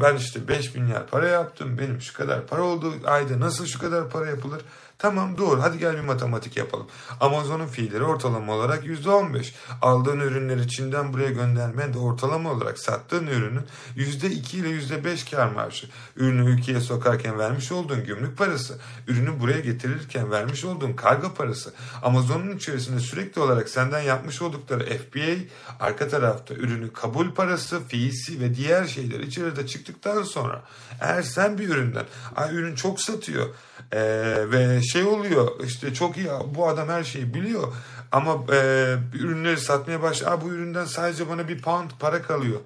[0.00, 4.10] ben işte 5 milyar para yaptım benim şu kadar para oldu ayda nasıl şu kadar
[4.10, 4.62] para yapılır
[5.02, 6.86] Tamam doğru hadi gel bir matematik yapalım.
[7.20, 9.52] Amazon'un fiilleri ortalama olarak %15.
[9.82, 13.62] Aldığın ürünleri Çin'den buraya göndermen de ortalama olarak sattığın ürünün
[13.96, 15.86] %2 ile %5 kar marjı.
[16.16, 18.78] Ürünü ülkeye sokarken vermiş olduğun gümrük parası.
[19.08, 21.74] Ürünü buraya getirirken vermiş olduğun kargo parası.
[22.02, 28.54] Amazon'un içerisinde sürekli olarak senden yapmış oldukları FBA arka tarafta ürünü kabul parası, fiisi ve
[28.54, 30.62] diğer şeyler içeride çıktıktan sonra
[31.00, 32.04] eğer sen bir üründen
[32.36, 33.48] ay ürün çok satıyor
[33.92, 37.72] ee, ve şey oluyor işte çok iyi bu adam her şeyi biliyor
[38.12, 40.40] ama e, ürünleri satmaya başlıyor.
[40.44, 42.60] bu üründen sadece bana bir pound para kalıyor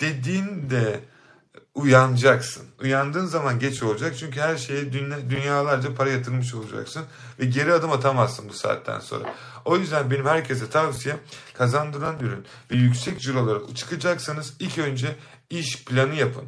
[0.00, 1.00] dediğinde
[1.74, 2.62] uyanacaksın.
[2.82, 7.04] Uyandığın zaman geç olacak çünkü her şeye dünya, dünyalarca para yatırmış olacaksın
[7.40, 9.34] ve geri adım atamazsın bu saatten sonra.
[9.64, 11.18] O yüzden benim herkese tavsiyem
[11.54, 15.16] kazandıran ürün ve yüksek cirolara çıkacaksanız ilk önce
[15.50, 16.44] iş planı yapın.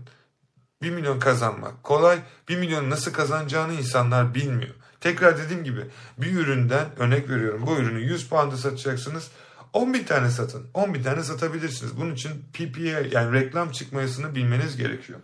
[0.87, 2.19] 1 milyon kazanmak kolay.
[2.49, 4.75] 1 milyon nasıl kazanacağını insanlar bilmiyor.
[5.01, 5.81] Tekrar dediğim gibi
[6.19, 7.67] bir üründen örnek veriyorum.
[7.67, 9.31] Bu ürünü 100 pound'a satacaksınız.
[9.73, 10.67] 10 bin tane satın.
[10.75, 11.97] 10 bin tane satabilirsiniz.
[11.97, 15.19] Bunun için PPA yani reklam çıkmasını bilmeniz gerekiyor.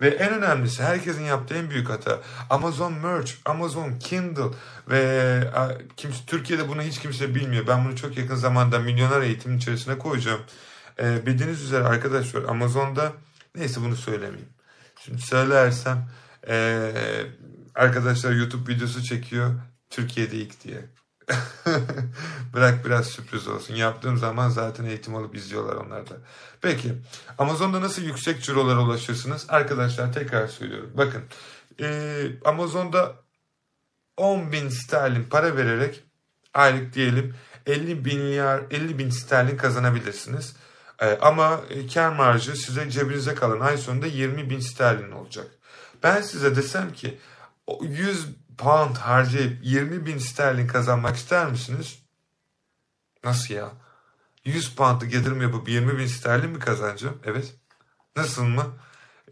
[0.00, 4.56] Ve en önemlisi herkesin yaptığı en büyük hata Amazon Merch, Amazon Kindle
[4.90, 5.40] ve
[5.96, 7.66] kimse, Türkiye'de bunu hiç kimse bilmiyor.
[7.66, 10.40] Ben bunu çok yakın zamanda milyoner eğitimin içerisine koyacağım.
[10.98, 13.12] E, bildiğiniz üzere arkadaşlar Amazon'da
[13.56, 14.54] neyse bunu söylemeyeyim.
[15.04, 16.08] Şimdi söylersem
[16.48, 16.90] e,
[17.74, 19.54] arkadaşlar YouTube videosu çekiyor
[19.90, 20.84] Türkiye'de ilk diye.
[22.54, 23.74] Bırak biraz sürpriz olsun.
[23.74, 26.14] Yaptığım zaman zaten eğitim alıp izliyorlar onlar da.
[26.60, 26.92] Peki
[27.38, 29.46] Amazon'da nasıl yüksek cirolara ulaşırsınız?
[29.48, 30.90] Arkadaşlar tekrar söylüyorum.
[30.94, 31.22] Bakın
[31.80, 33.14] e, Amazon'da
[34.16, 36.04] 10 bin sterlin para vererek
[36.54, 37.34] aylık diyelim
[37.66, 40.56] 50 milyar 50 bin sterlin kazanabilirsiniz.
[41.04, 41.60] E, ama
[41.94, 45.46] kar marjı size cebinize kalan ay sonunda 20 bin sterlin olacak.
[46.02, 47.18] Ben size desem ki
[47.82, 48.26] 100
[48.58, 51.98] pound harcayıp 20 bin sterlin kazanmak ister misiniz?
[53.24, 53.72] Nasıl ya?
[54.44, 57.18] 100 pound'lık yatırım yapıp 20 bin sterlin mi kazanacağım?
[57.24, 57.54] Evet.
[58.16, 58.64] Nasıl mı?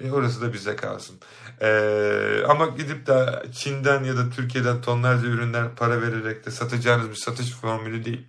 [0.01, 1.17] E, orası da bize kalsın.
[1.61, 7.15] E, ama gidip de Çin'den ya da Türkiye'den tonlarca ürünler para vererek de satacağınız bir
[7.15, 8.29] satış formülü değil.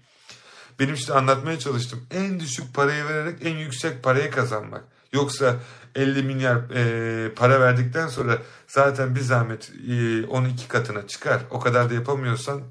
[0.80, 2.08] Benim işte anlatmaya çalıştım.
[2.12, 4.84] En düşük parayı vererek en yüksek parayı kazanmak.
[5.14, 5.56] Yoksa
[5.96, 11.42] 50 milyar e, para verdikten sonra zaten bir zahmet e, 12 katına çıkar.
[11.50, 12.62] O kadar da yapamıyorsan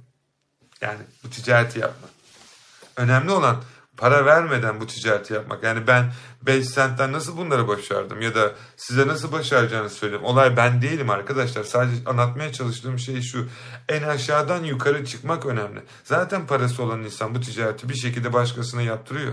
[0.80, 2.08] yani bu ticareti yapma.
[2.96, 3.62] Önemli olan
[4.02, 5.62] para vermeden bu ticareti yapmak.
[5.62, 6.12] Yani ben
[6.42, 10.24] 5 sentten nasıl bunları başardım ya da size nasıl başaracağını söyleyeyim.
[10.24, 11.64] Olay ben değilim arkadaşlar.
[11.64, 13.48] Sadece anlatmaya çalıştığım şey şu.
[13.88, 15.82] En aşağıdan yukarı çıkmak önemli.
[16.04, 19.32] Zaten parası olan insan bu ticareti bir şekilde başkasına yaptırıyor.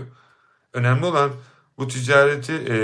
[0.72, 1.30] Önemli olan
[1.78, 2.76] bu ticareti e,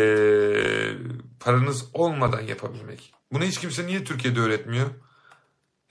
[1.40, 3.14] paranız olmadan yapabilmek.
[3.32, 4.86] Bunu hiç kimse niye Türkiye'de öğretmiyor?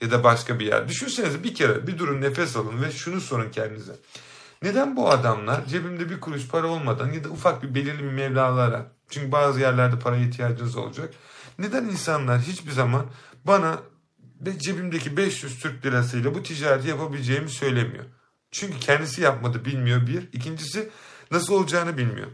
[0.00, 0.88] Ya da başka bir yer.
[0.88, 3.92] Düşünsenize bir kere bir durun nefes alın ve şunu sorun kendinize.
[4.66, 8.86] Neden bu adamlar cebimde bir kuruş para olmadan ya da ufak bir belirli bir mevlalara
[9.08, 11.14] çünkü bazı yerlerde paraya ihtiyacınız olacak.
[11.58, 13.06] Neden insanlar hiçbir zaman
[13.44, 13.78] bana
[14.18, 18.04] de cebimdeki 500 Türk lirasıyla bu ticareti yapabileceğimi söylemiyor.
[18.50, 20.28] Çünkü kendisi yapmadı bilmiyor bir.
[20.32, 20.90] İkincisi
[21.30, 22.28] nasıl olacağını bilmiyor.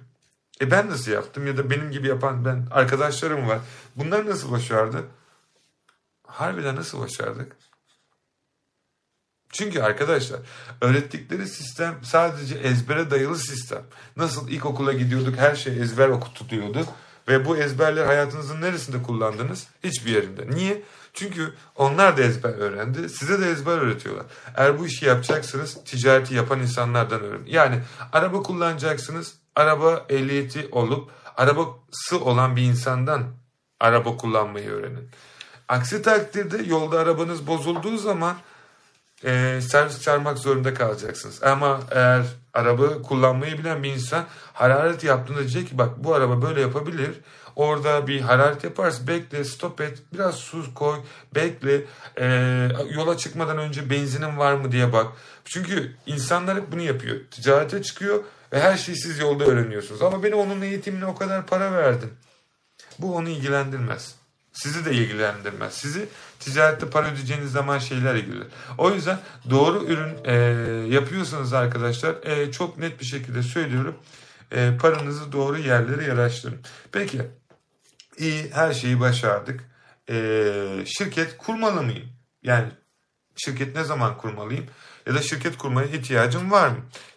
[0.60, 3.58] E ben nasıl yaptım ya da benim gibi yapan ben arkadaşlarım var.
[3.96, 5.04] Bunlar nasıl başardı?
[6.26, 7.56] Harbiden nasıl başardık?
[9.52, 10.40] Çünkü arkadaşlar
[10.80, 13.82] öğrettikleri sistem sadece ezbere dayalı sistem.
[14.16, 16.86] Nasıl ilkokula gidiyorduk her şey ezber okutuluyordu
[17.28, 19.66] ve bu ezberler hayatınızın neresinde kullandınız?
[19.84, 20.50] Hiçbir yerinde.
[20.50, 20.82] Niye?
[21.14, 23.08] Çünkü onlar da ezber öğrendi.
[23.08, 24.26] Size de ezber öğretiyorlar.
[24.56, 27.46] Eğer bu işi yapacaksınız ticareti yapan insanlardan öğrenin.
[27.46, 27.80] Yani
[28.12, 29.34] araba kullanacaksınız.
[29.56, 33.24] Araba ehliyeti olup arabası olan bir insandan
[33.80, 35.10] araba kullanmayı öğrenin.
[35.68, 38.36] Aksi takdirde yolda arabanız bozulduğu zaman
[39.24, 41.42] e, servis çağırmak zorunda kalacaksınız.
[41.42, 42.22] Ama eğer
[42.54, 47.10] araba kullanmayı bilen bir insan hararet yaptığında diyecek ki bak bu araba böyle yapabilir.
[47.56, 50.98] Orada bir hararet yaparsın bekle stop et biraz su koy
[51.34, 51.84] bekle
[52.20, 52.26] e,
[52.90, 55.06] yola çıkmadan önce benzinin var mı diye bak.
[55.44, 57.16] Çünkü insanlar hep bunu yapıyor.
[57.30, 60.02] Ticarete çıkıyor ve her şeyi siz yolda öğreniyorsunuz.
[60.02, 62.10] Ama beni onun eğitimine o kadar para verdim.
[62.98, 64.14] Bu onu ilgilendirmez.
[64.52, 65.74] Sizi de ilgilendirmez.
[65.74, 66.08] Sizi
[66.44, 68.52] ticarette para ödeyeceğiniz zaman şeyler ilgilendirir.
[68.78, 69.18] O yüzden
[69.50, 70.34] doğru ürün e,
[70.94, 73.96] yapıyorsanız arkadaşlar e, çok net bir şekilde söylüyorum.
[74.52, 76.60] E, paranızı doğru yerlere yaraştırın.
[76.92, 77.22] Peki
[78.18, 79.60] iyi her şeyi başardık.
[80.10, 80.14] e,
[80.86, 82.08] şirket kurmalı mıyım?
[82.42, 82.68] Yani
[83.36, 84.66] şirket ne zaman kurmalıyım?
[85.06, 86.76] Ya da şirket kurmaya ihtiyacım var mı?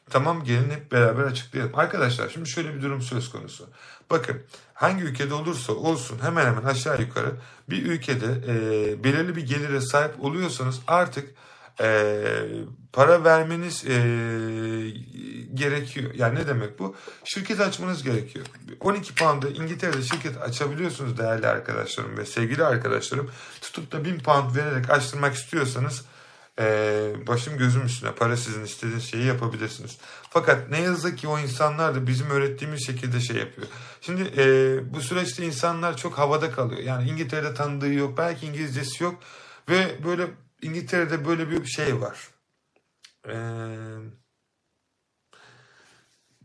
[0.10, 1.76] Tamam gelin hep beraber açıklayalım.
[1.76, 3.70] Arkadaşlar şimdi şöyle bir durum söz konusu.
[4.10, 4.42] Bakın
[4.74, 7.32] hangi ülkede olursa olsun hemen hemen aşağı yukarı
[7.70, 11.30] bir ülkede e, belirli bir gelire sahip oluyorsanız artık
[11.82, 12.24] e,
[12.94, 13.98] para vermeniz e,
[15.54, 16.12] gerekiyor.
[16.16, 16.96] Yani ne demek bu?
[17.24, 18.46] Şirket açmanız gerekiyor.
[18.80, 23.32] 12 pound'a İngiltere'de şirket açabiliyorsunuz değerli arkadaşlarım ve sevgili arkadaşlarım.
[23.62, 26.06] Tutup da 1000 pound vererek açtırmak istiyorsanız
[26.60, 29.98] ee, başım gözüm üstüne para sizin istediğiniz şeyi yapabilirsiniz.
[30.30, 33.68] Fakat ne yazık ki o insanlar da bizim öğrettiğimiz şekilde şey yapıyor.
[34.02, 34.44] Şimdi e,
[34.94, 36.82] bu süreçte insanlar çok havada kalıyor.
[36.82, 39.20] Yani İngiltere'de tanıdığı yok, belki İngilizcesi yok
[39.70, 40.28] ve böyle
[40.62, 42.28] İngiltere'de böyle bir şey var.
[43.28, 43.36] Ee,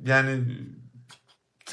[0.04, 0.44] yani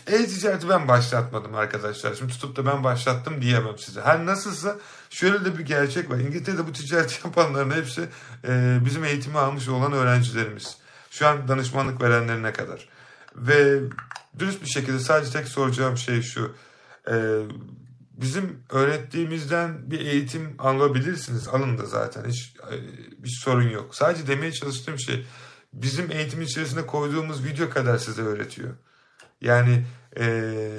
[0.08, 2.16] e-ticareti ben başlatmadım arkadaşlar.
[2.16, 4.02] Şimdi tutup da ben başlattım diyemem size.
[4.02, 4.78] Her nasılsa
[5.10, 6.18] şöyle de bir gerçek var.
[6.18, 8.10] İngiltere'de bu ticareti yapanların hepsi
[8.48, 10.78] e, bizim eğitimi almış olan öğrencilerimiz.
[11.12, 12.90] Şu an danışmanlık verenlerine kadar.
[13.36, 13.80] Ve
[14.40, 16.56] dürüst bir şekilde sadece tek soracağım şey şu.
[17.12, 17.16] E,
[18.12, 21.48] bizim öğrettiğimizden bir eğitim alabilirsiniz.
[21.48, 22.76] Alın da zaten hiç e,
[23.24, 23.96] bir sorun yok.
[23.96, 25.26] Sadece demeye çalıştığım şey
[25.74, 28.74] bizim eğitim içerisinde koyduğumuz video kadar size öğretiyor.
[29.42, 29.86] Yani
[30.20, 30.76] e,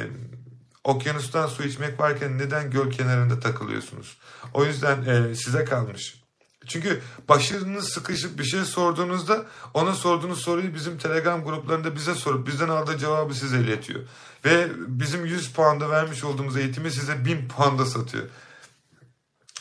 [0.89, 4.19] okyanustan su içmek varken neden göl kenarında takılıyorsunuz?
[4.55, 6.23] O yüzden e, size kalmış.
[6.67, 12.69] Çünkü başınız sıkışıp bir şey sorduğunuzda ona sorduğunuz soruyu bizim Telegram gruplarında bize sorup bizden
[12.69, 14.01] aldığı cevabı size iletiyor.
[14.45, 18.25] Ve bizim 100 puanda vermiş olduğumuz eğitimi size 1000 puanda satıyor.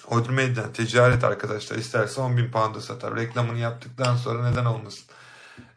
[0.04, 3.16] Hodri meydan ticaret arkadaşlar isterse 10 bin pound'a satar.
[3.16, 5.06] Reklamını yaptıktan sonra neden olmasın?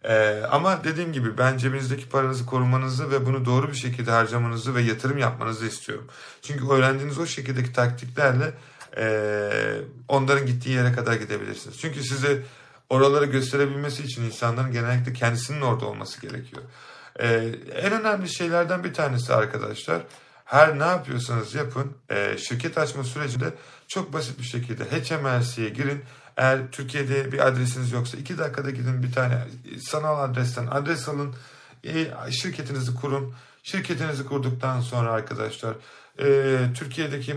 [0.05, 4.83] Ee, ama dediğim gibi ben cebinizdeki paranızı korumanızı ve bunu doğru bir şekilde harcamanızı ve
[4.83, 6.07] yatırım yapmanızı istiyorum.
[6.43, 8.53] Çünkü öğrendiğiniz o şekildeki taktiklerle
[8.97, 9.51] e,
[10.09, 11.79] onların gittiği yere kadar gidebilirsiniz.
[11.79, 12.43] Çünkü size
[12.91, 16.63] oraları gösterebilmesi için insanların genellikle kendisinin orada olması gerekiyor.
[17.21, 20.03] Ee, en önemli şeylerden bir tanesi arkadaşlar
[20.45, 23.55] her ne yapıyorsanız yapın e, şirket açma sürecinde
[23.89, 26.05] çok basit bir şekilde HMRC'ye girin
[26.37, 29.45] eğer Türkiye'de bir adresiniz yoksa iki dakikada gidin bir tane
[29.81, 31.35] sanal adresten adres alın.
[31.85, 33.35] E, şirketinizi kurun.
[33.63, 35.75] Şirketinizi kurduktan sonra arkadaşlar
[36.19, 37.37] e, Türkiye'deki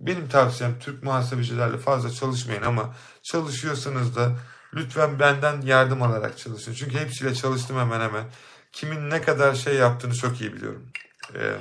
[0.00, 4.32] benim tavsiyem Türk muhasebecilerle fazla çalışmayın ama çalışıyorsanız da
[4.74, 6.74] lütfen benden yardım alarak çalışın.
[6.74, 8.24] Çünkü hepsiyle çalıştım hemen hemen.
[8.72, 10.86] Kimin ne kadar şey yaptığını çok iyi biliyorum.
[11.34, 11.56] Ee,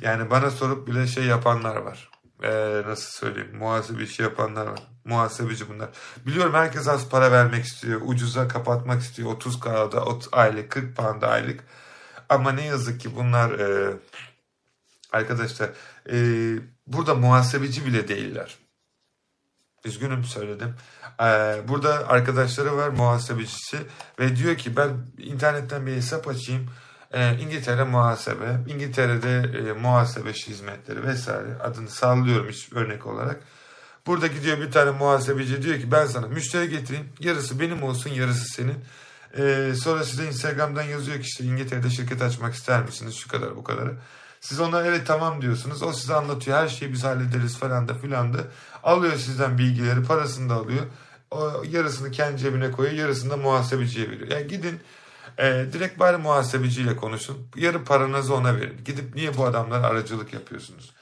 [0.00, 2.09] yani bana sorup bile şey yapanlar var
[2.42, 4.82] e, nasıl söyleyeyim muhasebe işi yapanlar var.
[5.04, 5.88] Muhasebeci bunlar.
[6.26, 8.00] Biliyorum herkes az para vermek istiyor.
[8.04, 9.30] Ucuza kapatmak istiyor.
[9.30, 11.64] 30 kağıda 30 aylık 40 pound aylık.
[12.28, 13.96] Ama ne yazık ki bunlar e,
[15.12, 15.70] arkadaşlar
[16.12, 16.16] e,
[16.86, 18.58] burada muhasebeci bile değiller.
[19.84, 20.74] Üzgünüm söyledim.
[21.22, 23.78] Ee, burada arkadaşları var muhasebecisi
[24.18, 26.70] ve diyor ki ben internetten bir hesap açayım
[27.14, 33.40] e, İngiltere muhasebe, İngiltere'de e, muhasebe hizmetleri vesaire adını sallıyorum hiç örnek olarak.
[34.06, 38.44] Burada gidiyor bir tane muhasebeci diyor ki ben sana müşteri getireyim yarısı benim olsun yarısı
[38.44, 38.76] senin.
[39.38, 43.64] E, sonra size Instagram'dan yazıyor ki işte İngiltere'de şirket açmak ister misiniz şu kadar bu
[43.64, 43.96] kadarı.
[44.40, 45.82] Siz ona evet tamam diyorsunuz.
[45.82, 48.38] O size anlatıyor her şeyi biz hallederiz falan da filan da.
[48.82, 50.86] Alıyor sizden bilgileri parasını da alıyor.
[51.30, 54.30] O yarısını kendi cebine koyuyor yarısını da muhasebeciye veriyor.
[54.30, 54.80] Yani gidin
[55.40, 57.48] e, direkt bari muhasebeciyle konuşun.
[57.56, 58.84] Yarı paranızı ona verin.
[58.84, 60.92] Gidip niye bu adamlar aracılık yapıyorsunuz?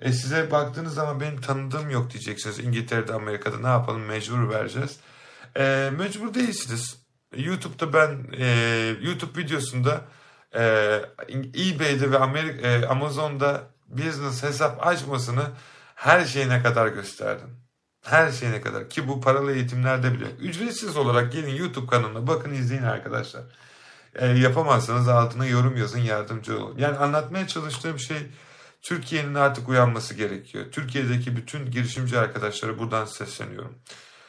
[0.00, 2.58] E size baktığınız zaman benim tanıdığım yok diyeceksiniz.
[2.58, 4.96] İngiltere'de, Amerika'da ne yapalım mecbur vereceğiz.
[5.56, 6.96] E, mecbur değilsiniz.
[7.36, 8.46] YouTube'da ben e,
[9.00, 10.00] YouTube videosunda
[10.54, 10.62] e,
[11.54, 15.42] eBay'de ve Amerika, e, Amazon'da business hesap açmasını
[15.94, 17.56] her şeyine kadar gösterdim.
[18.04, 20.26] Her şeyine kadar ki bu paralı eğitimlerde bile.
[20.40, 23.42] Ücretsiz olarak gelin YouTube kanalına bakın izleyin arkadaşlar.
[24.14, 26.78] E, yapamazsanız altına yorum yazın yardımcı olun.
[26.78, 28.18] Yani anlatmaya çalıştığım şey
[28.82, 30.64] Türkiye'nin artık uyanması gerekiyor.
[30.72, 33.78] Türkiye'deki bütün girişimci arkadaşlara buradan sesleniyorum.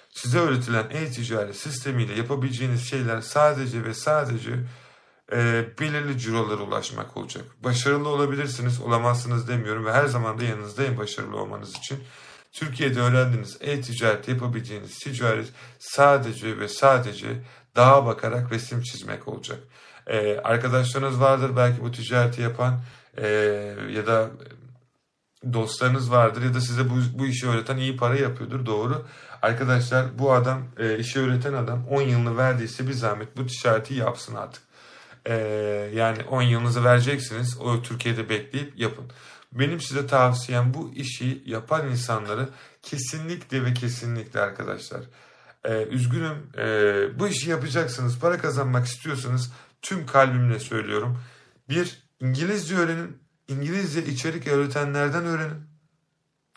[0.09, 4.51] Size öğretilen e-ticaret sistemiyle yapabileceğiniz şeyler sadece ve sadece
[5.31, 7.43] e, belirli cirolara ulaşmak olacak.
[7.63, 11.99] Başarılı olabilirsiniz, olamazsınız demiyorum ve her zaman da yanınızdayım başarılı olmanız için.
[12.51, 15.47] Türkiye'de öğrendiğiniz e-ticaret yapabileceğiniz ticaret
[15.79, 17.27] sadece ve sadece
[17.75, 19.59] dağa bakarak resim çizmek olacak.
[20.07, 22.81] Ee, arkadaşlarınız vardır belki bu ticareti yapan
[23.17, 23.27] e,
[23.89, 24.29] ya da
[25.53, 29.05] dostlarınız vardır ya da size bu, bu işi öğreten iyi para yapıyordur doğru.
[29.41, 34.35] Arkadaşlar bu adam e, işi öğreten adam 10 yılını verdiyse bir zahmet bu ticareti yapsın
[34.35, 34.63] artık.
[35.25, 35.33] E,
[35.93, 39.05] yani 10 yılınızı vereceksiniz o Türkiye'de bekleyip yapın.
[39.51, 42.49] Benim size tavsiyem bu işi yapan insanları
[42.81, 45.01] kesinlikle ve kesinlikle arkadaşlar.
[45.65, 51.21] Ee, üzgünüm ee, bu işi yapacaksınız para kazanmak istiyorsanız tüm kalbimle söylüyorum.
[51.69, 55.63] Bir İngilizce öğrenin İngilizce içerik öğretenlerden öğrenin.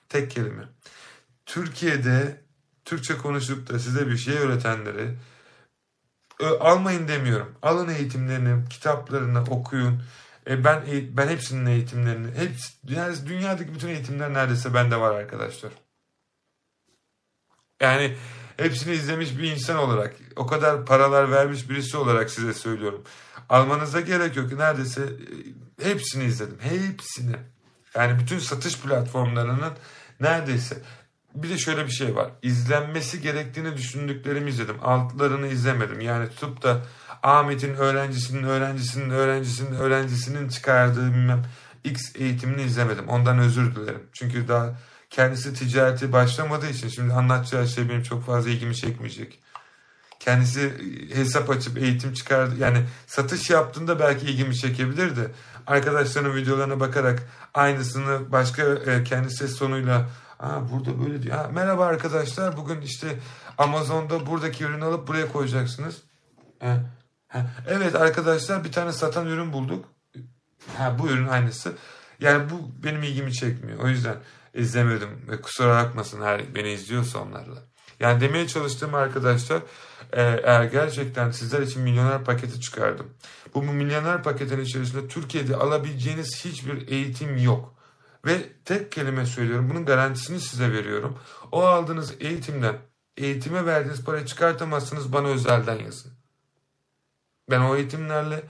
[0.08, 0.68] Tek kelime.
[1.46, 2.44] Türkiye'de
[2.84, 5.16] Türkçe konuşup da size bir şey öğretenleri
[6.60, 7.54] almayın demiyorum.
[7.62, 10.02] Alın eğitimlerini, kitaplarını okuyun.
[10.50, 15.72] E ben ben hepsinin eğitimlerini, hepsi, yani dünyadaki bütün eğitimler neredeyse bende var arkadaşlar.
[17.80, 18.16] Yani
[18.56, 23.02] hepsini izlemiş bir insan olarak, o kadar paralar vermiş birisi olarak size söylüyorum.
[23.48, 24.52] Almanıza gerek yok.
[24.52, 25.02] Neredeyse
[25.82, 26.58] e, hepsini izledim.
[26.60, 27.36] Hepsini.
[27.94, 29.72] Yani bütün satış platformlarının
[30.20, 30.82] neredeyse
[31.34, 32.30] bir de şöyle bir şey var.
[32.42, 34.76] İzlenmesi gerektiğini düşündüklerimi izledim.
[34.82, 36.00] Altlarını izlemedim.
[36.00, 36.82] Yani tutup da
[37.22, 41.42] Ahmet'in öğrencisinin öğrencisinin öğrencisinin öğrencisinin çıkardığı bilmem
[41.84, 43.08] X eğitimini izlemedim.
[43.08, 44.02] Ondan özür dilerim.
[44.12, 44.78] Çünkü daha
[45.16, 49.38] kendisi ticareti başlamadığı için şimdi anlatacağı şey benim çok fazla ilgimi çekmeyecek.
[50.20, 50.72] Kendisi
[51.14, 52.54] hesap açıp eğitim çıkardı.
[52.58, 55.32] Yani satış yaptığında belki ilgimi çekebilirdi.
[55.66, 57.22] Arkadaşlarının videolarına bakarak
[57.54, 60.08] aynısını başka e, kendi ses tonuyla
[60.40, 61.36] Aa, burada böyle diyor.
[61.36, 63.06] Ha, merhaba arkadaşlar bugün işte
[63.58, 66.02] Amazon'da buradaki ürünü alıp buraya koyacaksınız.
[66.60, 66.80] Ha,
[67.28, 67.46] ha.
[67.68, 69.84] Evet arkadaşlar bir tane satan ürün bulduk.
[70.76, 71.72] Ha, bu ürün aynısı.
[72.20, 73.78] Yani bu benim ilgimi çekmiyor.
[73.78, 74.16] O yüzden
[74.56, 75.08] izlemedim.
[75.28, 77.62] Ve kusura bakmasın her beni izliyorsa onlarla.
[78.00, 79.62] Yani demeye çalıştığım arkadaşlar
[80.12, 83.06] e, eğer gerçekten sizler için milyoner paketi çıkardım.
[83.54, 87.74] Bu milyoner paketin içerisinde Türkiye'de alabileceğiniz hiçbir eğitim yok.
[88.26, 91.18] Ve tek kelime söylüyorum bunun garantisini size veriyorum.
[91.52, 92.76] O aldığınız eğitimden
[93.16, 96.12] eğitime verdiğiniz parayı çıkartamazsınız bana özelden yazın.
[97.50, 98.42] Ben o eğitimlerle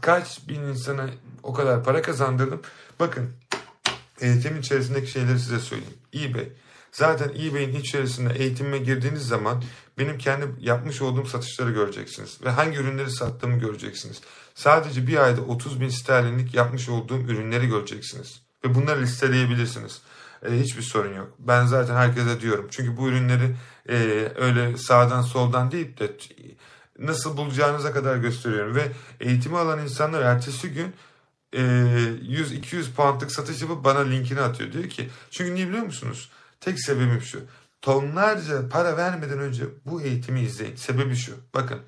[0.00, 1.10] kaç bin insana
[1.42, 2.62] o kadar para kazandırdım.
[3.00, 3.32] Bakın
[4.20, 5.94] eğitim içerisindeki şeyleri size söyleyeyim.
[6.14, 6.48] eBay.
[6.92, 9.62] Zaten eBay'in içerisinde eğitimime girdiğiniz zaman
[9.98, 12.38] benim kendi yapmış olduğum satışları göreceksiniz.
[12.44, 14.20] Ve hangi ürünleri sattığımı göreceksiniz.
[14.54, 18.42] Sadece bir ayda 30 bin sterlinlik yapmış olduğum ürünleri göreceksiniz.
[18.64, 20.02] Ve bunları listeleyebilirsiniz.
[20.48, 21.34] E, hiçbir sorun yok.
[21.38, 22.66] Ben zaten herkese diyorum.
[22.70, 23.56] Çünkü bu ürünleri
[23.88, 23.96] e,
[24.36, 26.16] öyle sağdan soldan değil de
[26.98, 28.74] nasıl bulacağınıza kadar gösteriyorum.
[28.74, 30.94] Ve eğitimi alan insanlar ertesi gün
[31.54, 34.72] 100-200 poundlık satış yapıp bana linkini atıyor.
[34.72, 36.30] Diyor ki çünkü niye biliyor musunuz?
[36.60, 37.40] Tek sebebim şu.
[37.82, 40.76] Tonlarca para vermeden önce bu eğitimi izleyin.
[40.76, 41.32] Sebebi şu.
[41.54, 41.78] Bakın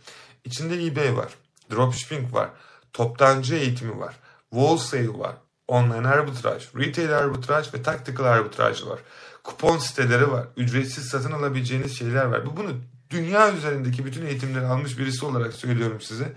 [0.45, 1.35] içinde eBay var.
[1.71, 2.51] Dropshipping var.
[2.93, 4.17] Toptancı eğitimi var.
[4.51, 5.37] Wholesale var
[5.69, 9.01] online arbitraj, retail arbitraj ve tactical arbitraj var.
[9.45, 10.47] Kupon siteleri var.
[10.57, 12.47] Ücretsiz satın alabileceğiniz şeyler var.
[12.47, 12.71] Bu bunu
[13.11, 16.33] dünya üzerindeki bütün eğitimleri almış birisi olarak söylüyorum size.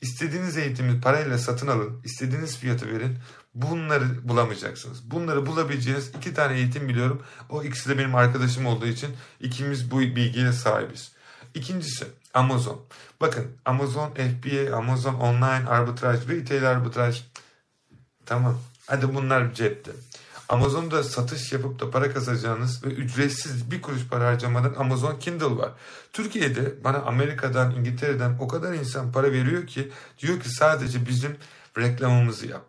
[0.00, 2.00] İstediğiniz eğitimi parayla satın alın.
[2.04, 3.18] istediğiniz fiyatı verin.
[3.54, 5.10] Bunları bulamayacaksınız.
[5.10, 7.22] Bunları bulabileceğiniz iki tane eğitim biliyorum.
[7.48, 11.12] O ikisi de benim arkadaşım olduğu için ikimiz bu bilgiye sahibiz.
[11.54, 12.80] İkincisi Amazon.
[13.20, 17.22] Bakın Amazon FBA, Amazon Online Arbitraj, Retail Arbitraj
[18.30, 18.58] Tamam.
[18.86, 19.90] Hadi bunlar cepte.
[20.50, 25.70] Amazon'da satış yapıp da para kazanacağınız ve ücretsiz bir kuruş para harcamadan Amazon Kindle var.
[26.12, 31.36] Türkiye'de bana Amerika'dan, İngiltere'den o kadar insan para veriyor ki diyor ki sadece bizim
[31.78, 32.62] reklamımızı yap.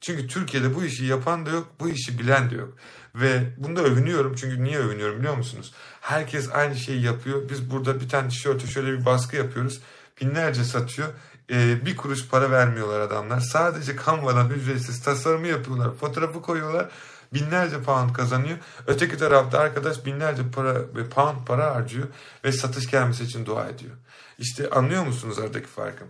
[0.00, 2.76] Çünkü Türkiye'de bu işi yapan da yok, bu işi bilen de yok.
[3.14, 5.72] Ve bunda övünüyorum çünkü niye övünüyorum biliyor musunuz?
[6.00, 7.48] Herkes aynı şeyi yapıyor.
[7.48, 9.80] Biz burada bir tane tişörte şöyle bir baskı yapıyoruz.
[10.20, 11.08] Binlerce satıyor
[11.50, 13.40] e, bir kuruş para vermiyorlar adamlar.
[13.40, 15.94] Sadece Canva'dan ücretsiz tasarımı yapıyorlar.
[15.94, 16.90] Fotoğrafı koyuyorlar.
[17.34, 18.58] Binlerce pound kazanıyor.
[18.86, 22.08] Öteki tarafta arkadaş binlerce para ve pound para harcıyor
[22.44, 23.92] ve satış gelmesi için dua ediyor.
[24.38, 26.04] İşte anlıyor musunuz aradaki farkı?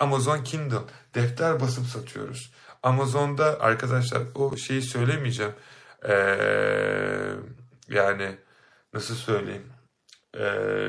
[0.00, 0.78] Amazon Kindle
[1.14, 2.52] defter basıp satıyoruz.
[2.82, 5.52] Amazon'da arkadaşlar o şeyi söylemeyeceğim.
[6.08, 6.14] Ee,
[7.88, 8.36] yani
[8.94, 9.66] nasıl söyleyeyim?
[10.38, 10.88] Ee,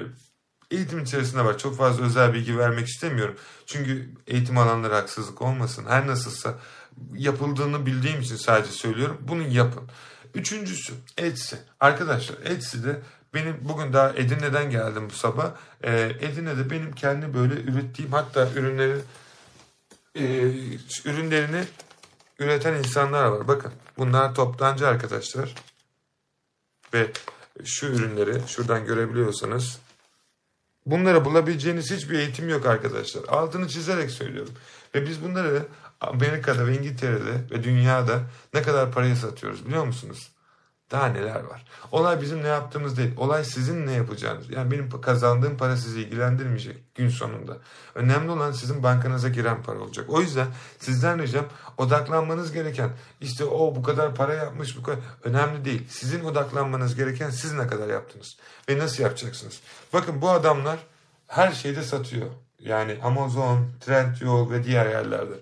[0.71, 1.58] eğitim içerisinde var.
[1.58, 3.36] Çok fazla özel bilgi vermek istemiyorum.
[3.65, 5.86] Çünkü eğitim alanları haksızlık olmasın.
[5.89, 6.60] Her nasılsa
[7.14, 9.18] yapıldığını bildiğim için sadece söylüyorum.
[9.22, 9.84] Bunu yapın.
[10.34, 11.56] Üçüncüsü Etsy.
[11.80, 13.00] Arkadaşlar Etsy'de
[13.34, 15.52] benim bugün daha Edirne'den geldim bu sabah.
[15.84, 19.00] Ee, Edirne'de benim kendi böyle ürettiğim hatta ürünleri
[20.16, 20.24] e,
[21.06, 21.64] ürünlerini
[22.40, 23.48] üreten insanlar var.
[23.48, 25.56] Bakın bunlar toptancı arkadaşlar.
[26.93, 27.12] Ve
[27.66, 29.80] şu ürünleri şuradan görebiliyorsanız
[30.86, 33.24] Bunları bulabileceğiniz hiçbir eğitim yok arkadaşlar.
[33.28, 34.54] Altını çizerek söylüyorum.
[34.95, 35.66] Ve biz bunları
[36.02, 38.20] Amerika'da ve İngiltere'de ve dünyada
[38.54, 40.32] ne kadar paraya satıyoruz biliyor musunuz?
[40.91, 41.66] Daha neler var?
[41.91, 43.14] Olay bizim ne yaptığımız değil.
[43.18, 44.50] Olay sizin ne yapacağınız.
[44.50, 47.58] Yani benim kazandığım para sizi ilgilendirmeyecek gün sonunda.
[47.95, 50.06] Önemli olan sizin bankanıza giren para olacak.
[50.10, 50.47] O yüzden
[50.80, 51.45] sizden ricam
[51.78, 52.89] odaklanmanız gereken
[53.22, 55.88] işte o bu kadar para yapmış bu kadar önemli değil.
[55.89, 58.38] Sizin odaklanmanız gereken siz ne kadar yaptınız
[58.70, 59.62] ve nasıl yapacaksınız.
[59.93, 60.80] Bakın bu adamlar
[61.28, 62.28] her şeyde satıyor.
[62.60, 65.34] Yani Amazon, Trendyol ve diğer yerlerde.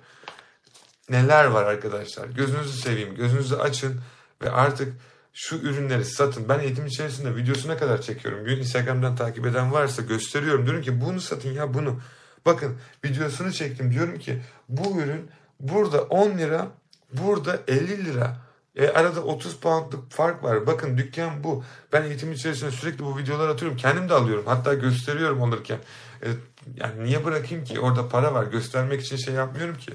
[1.09, 2.27] Neler var arkadaşlar?
[2.27, 4.01] Gözünüzü seveyim, gözünüzü açın
[4.41, 4.93] ve artık
[5.33, 6.49] şu ürünleri satın.
[6.49, 8.47] Ben eğitim içerisinde videosuna kadar çekiyorum.
[8.47, 10.65] Instagram'dan takip eden varsa gösteriyorum.
[10.65, 11.99] Diyorum ki bunu satın ya bunu.
[12.45, 13.91] Bakın videosunu çektim.
[13.91, 15.29] Diyorum ki bu ürün
[15.59, 16.67] burada 10 lira,
[17.13, 18.37] burada 50 lira.
[18.75, 20.67] E, arada 30 poundlık fark var.
[20.67, 21.63] Bakın dükkan bu.
[21.93, 23.77] Ben eğitim içerisinde sürekli bu videolar atıyorum.
[23.77, 24.43] Kendim de alıyorum.
[24.47, 25.79] Hatta gösteriyorum alırken.
[26.23, 26.27] E,
[26.75, 27.79] yani niye bırakayım ki?
[27.79, 28.45] Orada para var.
[28.45, 29.93] Göstermek için şey yapmıyorum ki.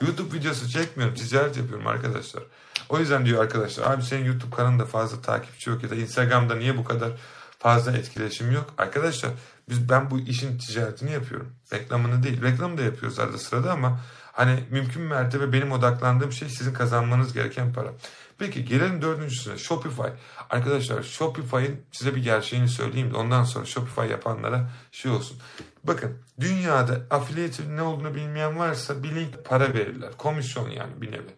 [0.00, 1.14] YouTube videosu çekmiyorum.
[1.14, 2.42] Ticaret yapıyorum arkadaşlar.
[2.88, 6.76] O yüzden diyor arkadaşlar abi senin YouTube kanalında fazla takipçi yok ya da Instagram'da niye
[6.76, 7.12] bu kadar
[7.58, 8.74] fazla etkileşim yok?
[8.78, 9.30] Arkadaşlar
[9.68, 11.52] biz ben bu işin ticaretini yapıyorum.
[11.72, 12.42] Reklamını değil.
[12.42, 14.00] Reklamı da yapıyoruz arada sırada ama
[14.32, 17.92] hani mümkün mertebe benim odaklandığım şey sizin kazanmanız gereken para.
[18.38, 20.08] Peki gelelim dördüncüsüne Shopify.
[20.50, 25.38] Arkadaşlar Shopify'ın size bir gerçeğini söyleyeyim de ondan sonra Shopify yapanlara şey olsun.
[25.84, 30.12] Bakın dünyada affiliate ne olduğunu bilmeyen varsa bir link para verirler.
[30.18, 31.30] Komisyon yani bir nevi.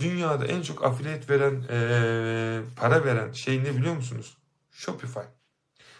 [0.00, 4.36] Dünyada en çok affiliate veren ee, para veren şey ne biliyor musunuz?
[4.72, 5.20] Shopify.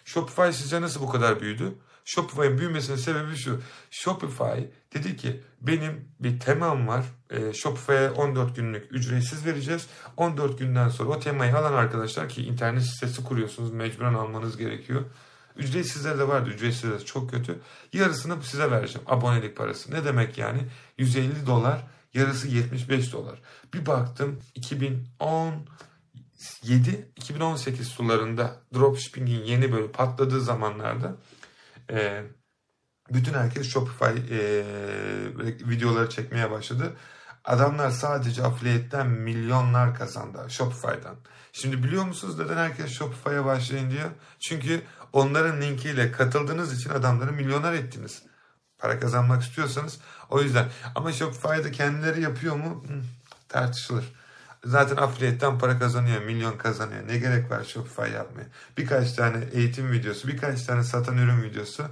[0.05, 1.75] Shopify sizce nasıl bu kadar büyüdü?
[2.05, 3.61] Shopify'ın büyümesinin sebebi şu.
[3.91, 4.61] Shopify
[4.95, 7.05] dedi ki benim bir temam var.
[7.31, 9.87] E, Shopify'a 14 günlük ücretsiz vereceğiz.
[10.17, 15.05] 14 günden sonra o temayı alan arkadaşlar ki internet sitesi kuruyorsunuz mecburen almanız gerekiyor.
[15.57, 16.51] Ücretsizler de vardı.
[16.51, 17.61] Ücretsizler çok kötü.
[17.93, 19.07] Yarısını size vereceğim.
[19.07, 19.95] Abonelik parası.
[19.95, 20.61] Ne demek yani?
[20.99, 21.87] 150 dolar.
[22.15, 23.43] Yarısı 75 dolar.
[23.75, 25.67] Bir baktım 2010
[27.17, 31.17] 2018 sularında dropshipping'in yeni böyle patladığı zamanlarda
[31.91, 32.23] e,
[33.11, 34.65] bütün herkes Shopify e,
[35.69, 36.97] videoları çekmeye başladı.
[37.45, 41.17] Adamlar sadece affiliate'den milyonlar kazandı Shopify'dan.
[41.53, 44.11] Şimdi biliyor musunuz neden herkes Shopify'a başlayın diyor?
[44.41, 44.83] Çünkü
[45.17, 48.23] onların linkiyle katıldığınız için adamları milyoner ettiniz.
[48.79, 49.99] Para kazanmak istiyorsanız
[50.31, 50.67] o yüzden.
[50.95, 52.85] Ama Shopify'da kendileri yapıyor mu?
[52.89, 52.93] Hı,
[53.49, 54.05] tartışılır.
[54.65, 57.09] Zaten affiliate'den para kazanıyor, milyon kazanıyor.
[57.09, 58.47] Ne gerek var Shopify yapmaya?
[58.79, 61.85] Birkaç tane eğitim videosu, birkaç tane satan ürün videosu.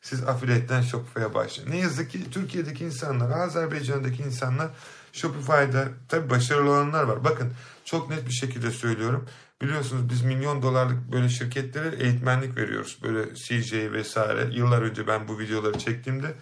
[0.00, 1.70] Siz affiliate'den Shopify'a başlayın.
[1.70, 4.68] Ne yazık ki Türkiye'deki insanlar, Azerbaycan'daki insanlar
[5.12, 7.24] Shopify'da tabii başarılı olanlar var.
[7.24, 7.52] Bakın
[7.84, 9.28] çok net bir şekilde söylüyorum.
[9.62, 12.98] Biliyorsunuz biz milyon dolarlık böyle şirketlere eğitmenlik veriyoruz.
[13.02, 14.48] Böyle CJ vesaire.
[14.52, 16.34] Yıllar önce ben bu videoları çektiğimde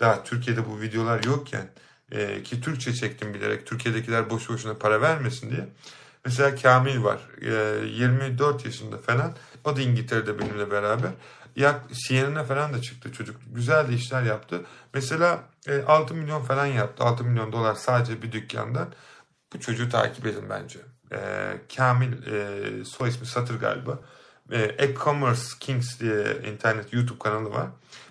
[0.00, 1.68] daha Türkiye'de bu videolar yokken
[2.12, 5.68] e, ki Türkçe çektim bilerek Türkiye'dekiler boş boşuna para vermesin diye.
[6.24, 7.20] Mesela Kamil var.
[7.42, 9.32] E, 24 yaşında falan.
[9.64, 11.10] O da İngiltere'de benimle beraber.
[11.56, 13.40] Yak, CNN'e falan da çıktı çocuk.
[13.46, 14.64] Güzel de işler yaptı.
[14.94, 17.04] Mesela e, 6 milyon falan yaptı.
[17.04, 18.92] 6 milyon dolar sadece bir dükkandan.
[19.54, 20.78] Bu çocuğu takip edin bence.
[21.12, 21.18] E,
[21.76, 23.98] Kamil e, soy ismi Satır galiba.
[24.52, 27.66] E-Commerce Kings diye internet YouTube kanalı var.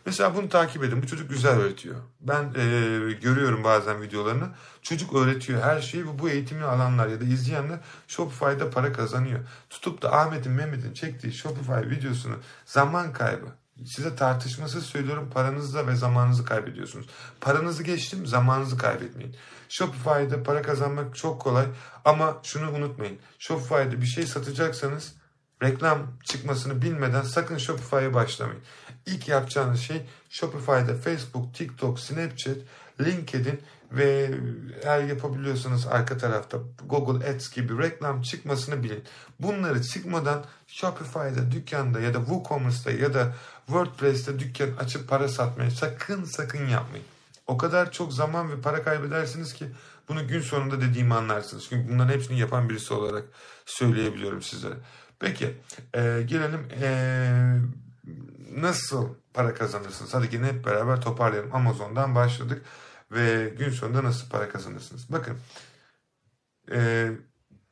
[0.05, 1.01] Mesela bunu takip edin.
[1.03, 1.95] Bu çocuk güzel öğretiyor.
[2.21, 4.49] Ben e, görüyorum bazen videolarını.
[4.81, 9.39] Çocuk öğretiyor her şeyi ve bu eğitimini alanlar ya da izleyenler Shopify'da para kazanıyor.
[9.69, 12.35] Tutup da Ahmet'in Mehmet'in çektiği Shopify videosunu
[12.65, 13.47] zaman kaybı.
[13.85, 17.07] Size tartışmasız söylüyorum paranızı ve zamanınızı kaybediyorsunuz.
[17.41, 19.35] Paranızı geçtim zamanınızı kaybetmeyin.
[19.71, 21.65] Shopify'da para kazanmak çok kolay
[22.05, 23.17] ama şunu unutmayın.
[23.39, 25.13] Shopify'da bir şey satacaksanız
[25.63, 28.61] reklam çıkmasını bilmeden sakın Shopify'a başlamayın.
[29.05, 32.57] İlk yapacağınız şey Shopify'da Facebook, TikTok, Snapchat,
[33.01, 33.61] LinkedIn
[33.91, 34.31] ve
[34.83, 39.03] eğer yapabiliyorsanız arka tarafta Google Ads gibi reklam çıkmasını bilin.
[39.39, 46.23] Bunları çıkmadan Shopify'da, dükkanda ya da WooCommerce'da ya da WordPress'te dükkan açıp para satmayı sakın
[46.23, 47.05] sakın yapmayın.
[47.47, 49.65] O kadar çok zaman ve para kaybedersiniz ki
[50.09, 51.67] bunu gün sonunda dediğimi anlarsınız.
[51.69, 53.23] Çünkü bunların hepsini yapan birisi olarak
[53.65, 54.75] söyleyebiliyorum sizlere.
[55.19, 55.57] Peki
[55.93, 56.91] e, gelelim e,
[58.51, 60.13] nasıl para kazanırsınız?
[60.13, 61.55] Hadi yine hep beraber toparlayalım.
[61.55, 62.65] Amazon'dan başladık
[63.11, 65.11] ve gün sonunda nasıl para kazanırsınız?
[65.11, 65.37] Bakın
[66.71, 67.11] e,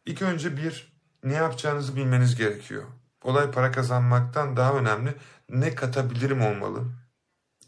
[0.06, 0.94] ilk önce bir
[1.24, 2.84] ne yapacağınızı bilmeniz gerekiyor.
[3.24, 5.16] Olay para kazanmaktan daha önemli.
[5.50, 6.86] Ne katabilirim olmalı.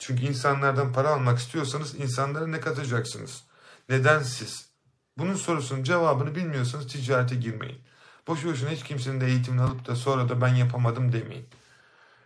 [0.01, 3.43] Çünkü insanlardan para almak istiyorsanız insanlara ne katacaksınız?
[3.89, 4.69] Neden siz?
[5.17, 7.81] Bunun sorusunun cevabını bilmiyorsanız ticarete girmeyin.
[8.27, 11.45] Boşu boşuna hiç kimsenin de eğitimini alıp da sonra da ben yapamadım demeyin.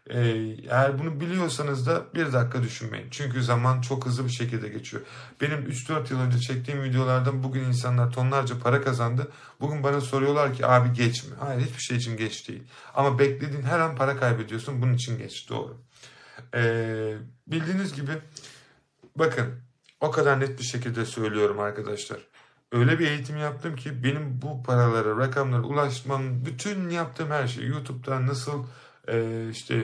[0.09, 0.19] Ee,
[0.69, 3.07] eğer bunu biliyorsanız da bir dakika düşünmeyin.
[3.11, 5.03] Çünkü zaman çok hızlı bir şekilde geçiyor.
[5.41, 9.31] Benim 3-4 yıl önce çektiğim videolardan bugün insanlar tonlarca para kazandı.
[9.59, 11.35] Bugün bana soruyorlar ki abi geç mi?
[11.39, 12.63] Hayır hiçbir şey için geç değil.
[12.93, 14.81] Ama beklediğin her an para kaybediyorsun.
[14.81, 15.49] Bunun için geç.
[15.49, 15.77] Doğru.
[16.55, 17.13] Ee,
[17.47, 18.11] bildiğiniz gibi
[19.15, 19.45] bakın
[20.01, 22.19] o kadar net bir şekilde söylüyorum arkadaşlar.
[22.71, 28.27] Öyle bir eğitim yaptım ki benim bu paralara, rakamlara ulaşmam, bütün yaptığım her şey YouTube'dan
[28.27, 28.65] nasıl
[29.07, 29.83] e, işte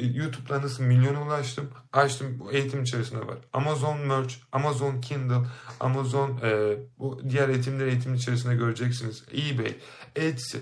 [0.00, 1.70] YouTube'dan nasıl milyona ulaştım.
[1.92, 3.38] Açtım bu eğitim içerisinde var.
[3.52, 5.46] Amazon Merch, Amazon Kindle,
[5.80, 9.24] Amazon e, bu diğer eğitimleri eğitim içerisinde göreceksiniz.
[9.32, 9.74] eBay,
[10.16, 10.58] Etsy.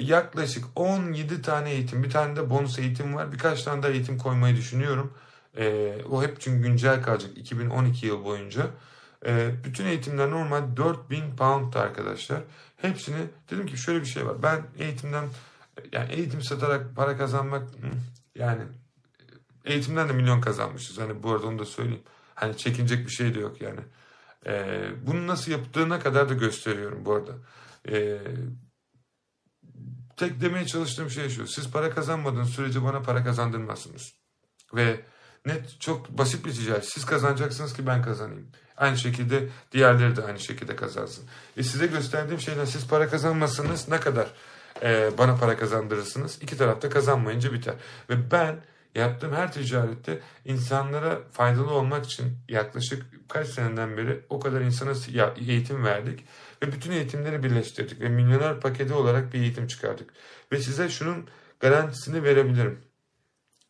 [0.00, 2.02] Yaklaşık 17 tane eğitim.
[2.02, 3.32] Bir tane de bonus eğitim var.
[3.32, 5.14] Birkaç tane daha eğitim koymayı düşünüyorum.
[5.56, 8.66] E, o hep çünkü güncel kalacak 2012 yıl boyunca.
[9.26, 12.40] E, bütün eğitimler normal 4000 pound arkadaşlar.
[12.76, 14.42] Hepsini dedim ki şöyle bir şey var.
[14.42, 15.24] Ben eğitimden
[15.92, 17.68] yani eğitim satarak para kazanmak
[18.34, 18.62] yani
[19.64, 20.98] eğitimden de milyon kazanmışız.
[20.98, 22.02] Hani bu arada onu da söyleyeyim.
[22.34, 23.80] Hani çekinecek bir şey de yok yani.
[24.46, 27.32] Ee, bunu nasıl yaptığına kadar da gösteriyorum bu arada.
[27.88, 28.18] Ee,
[30.18, 31.46] tek demeye çalıştığım şey şu.
[31.46, 34.14] Siz para kazanmadığınız sürece bana para kazandırmazsınız.
[34.74, 35.00] Ve
[35.46, 36.84] net çok basit bir ticaret.
[36.84, 38.46] Siz kazanacaksınız ki ben kazanayım.
[38.76, 41.24] Aynı şekilde diğerleri de aynı şekilde kazansın.
[41.56, 44.28] E size gösterdiğim şeyler siz para kazanmasanız ne kadar
[44.82, 46.38] e, bana para kazandırırsınız.
[46.42, 47.74] İki tarafta kazanmayınca biter.
[48.10, 48.56] Ve ben
[48.94, 54.92] yaptığım her ticarette insanlara faydalı olmak için yaklaşık kaç seneden beri o kadar insana
[55.36, 56.24] eğitim verdik.
[56.62, 60.10] Ve bütün eğitimleri birleştirdik ve milyoner paketi olarak bir eğitim çıkardık.
[60.52, 61.28] Ve size şunun
[61.60, 62.78] garantisini verebilirim.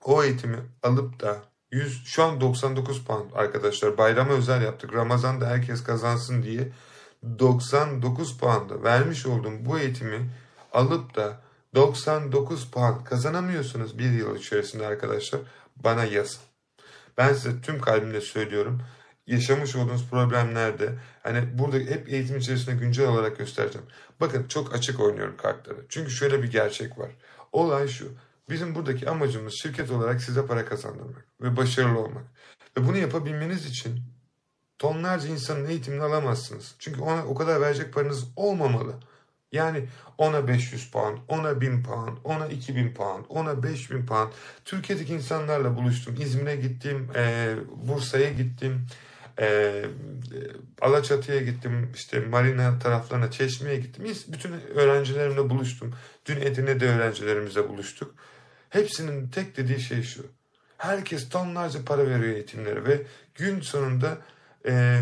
[0.05, 4.95] O eğitimi alıp da 100 şu an 99 pound arkadaşlar bayrama özel yaptık.
[4.95, 6.73] Ramazan'da herkes kazansın diye
[7.39, 10.31] 99 pound'a vermiş olduğum bu eğitimi
[10.73, 11.41] alıp da
[11.75, 15.41] 99 puan kazanamıyorsunuz bir yıl içerisinde arkadaşlar
[15.77, 16.41] bana yazın.
[17.19, 18.83] Ben size tüm kalbimle söylüyorum.
[19.29, 23.87] Yaşamış olduğunuz problemlerde hani burada hep eğitim içerisinde güncel olarak göstereceğim.
[24.21, 25.87] Bakın çok açık oynuyorum kartları.
[25.89, 27.11] Çünkü şöyle bir gerçek var.
[27.53, 28.13] Olay şu.
[28.51, 32.25] Bizim buradaki amacımız şirket olarak size para kazandırmak ve başarılı olmak.
[32.77, 34.01] Ve bunu yapabilmeniz için
[34.79, 36.75] tonlarca insanın eğitimini alamazsınız.
[36.79, 38.95] Çünkü ona o kadar verecek paranız olmamalı.
[39.53, 44.33] Yani ona 500 pound, ona 1000 pound, ona 2000 pound, ona 5000 pound.
[44.65, 46.17] Türkiye'deki insanlarla buluştum.
[46.21, 47.55] İzmir'e gittim, e,
[47.89, 48.87] Bursa'ya gittim,
[49.41, 49.85] e,
[50.81, 54.05] Alaçatı'ya gittim, işte Marina taraflarına, Çeşme'ye gittim.
[54.29, 55.95] Bütün öğrencilerimle buluştum.
[56.27, 58.15] Dün Edirne'de öğrencilerimizle buluştuk.
[58.71, 60.27] Hepsinin tek dediği şey şu.
[60.79, 63.03] Herkes tonlarca para veriyor eğitimlere ve
[63.35, 64.19] gün sonunda
[64.67, 65.01] e,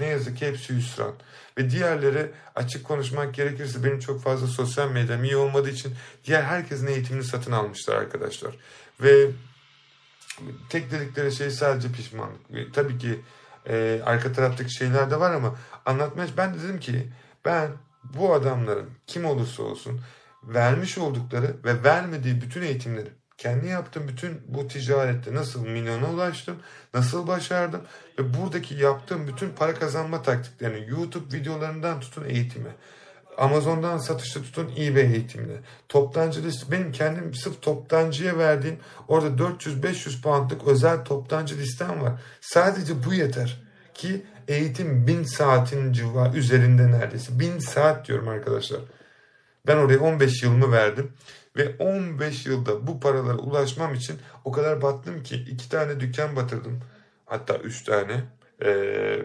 [0.00, 1.14] ne yazık ki hepsi hüsran.
[1.58, 5.94] Ve diğerleri açık konuşmak gerekirse benim çok fazla sosyal medyam iyi olmadığı için
[6.24, 8.56] diğer herkesin eğitimini satın almışlar arkadaşlar.
[9.00, 9.30] Ve
[10.68, 12.40] tek dedikleri şey sadece pişmanlık.
[12.74, 13.20] Tabii ki
[13.68, 15.54] e, arka taraftaki şeyler de var ama
[15.86, 17.12] anlatmaya ben de dedim ki
[17.44, 17.70] ben
[18.04, 20.00] bu adamların kim olursa olsun
[20.42, 26.56] vermiş oldukları ve vermediği bütün eğitimleri kendi yaptığım bütün bu ticarette nasıl milyona ulaştım,
[26.94, 27.80] nasıl başardım
[28.18, 32.70] ve buradaki yaptığım bütün para kazanma taktiklerini YouTube videolarından tutun eğitime,
[33.38, 35.56] Amazon'dan satışta tutun eBay eğitimine,
[35.88, 38.78] toptancı liste, benim kendim sırf toptancıya verdiğim
[39.08, 42.12] orada 400-500 poundlık özel toptancı listem var.
[42.40, 43.62] Sadece bu yeter
[43.94, 47.38] ki eğitim 1000 saatin civa üzerinde neredeyse.
[47.38, 48.80] 1000 saat diyorum arkadaşlar.
[49.66, 51.12] Ben oraya 15 yılımı verdim.
[51.56, 56.80] Ve 15 yılda bu paralara ulaşmam için o kadar battım ki iki tane dükkan batırdım.
[57.26, 58.24] Hatta üç tane.
[58.64, 59.22] E,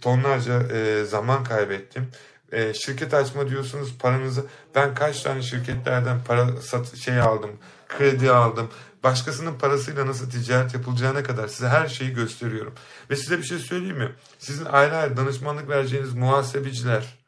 [0.00, 2.08] tonlarca e, zaman kaybettim.
[2.54, 4.46] E, şirket açma diyorsunuz paranızı.
[4.74, 7.50] Ben kaç tane şirketlerden para sat şey aldım.
[7.88, 8.70] Kredi aldım.
[9.02, 12.74] Başkasının parasıyla nasıl ticaret yapılacağına kadar size her şeyi gösteriyorum.
[13.10, 14.12] Ve size bir şey söyleyeyim mi?
[14.38, 17.18] Sizin ayrı ayrı danışmanlık vereceğiniz muhasebeciler,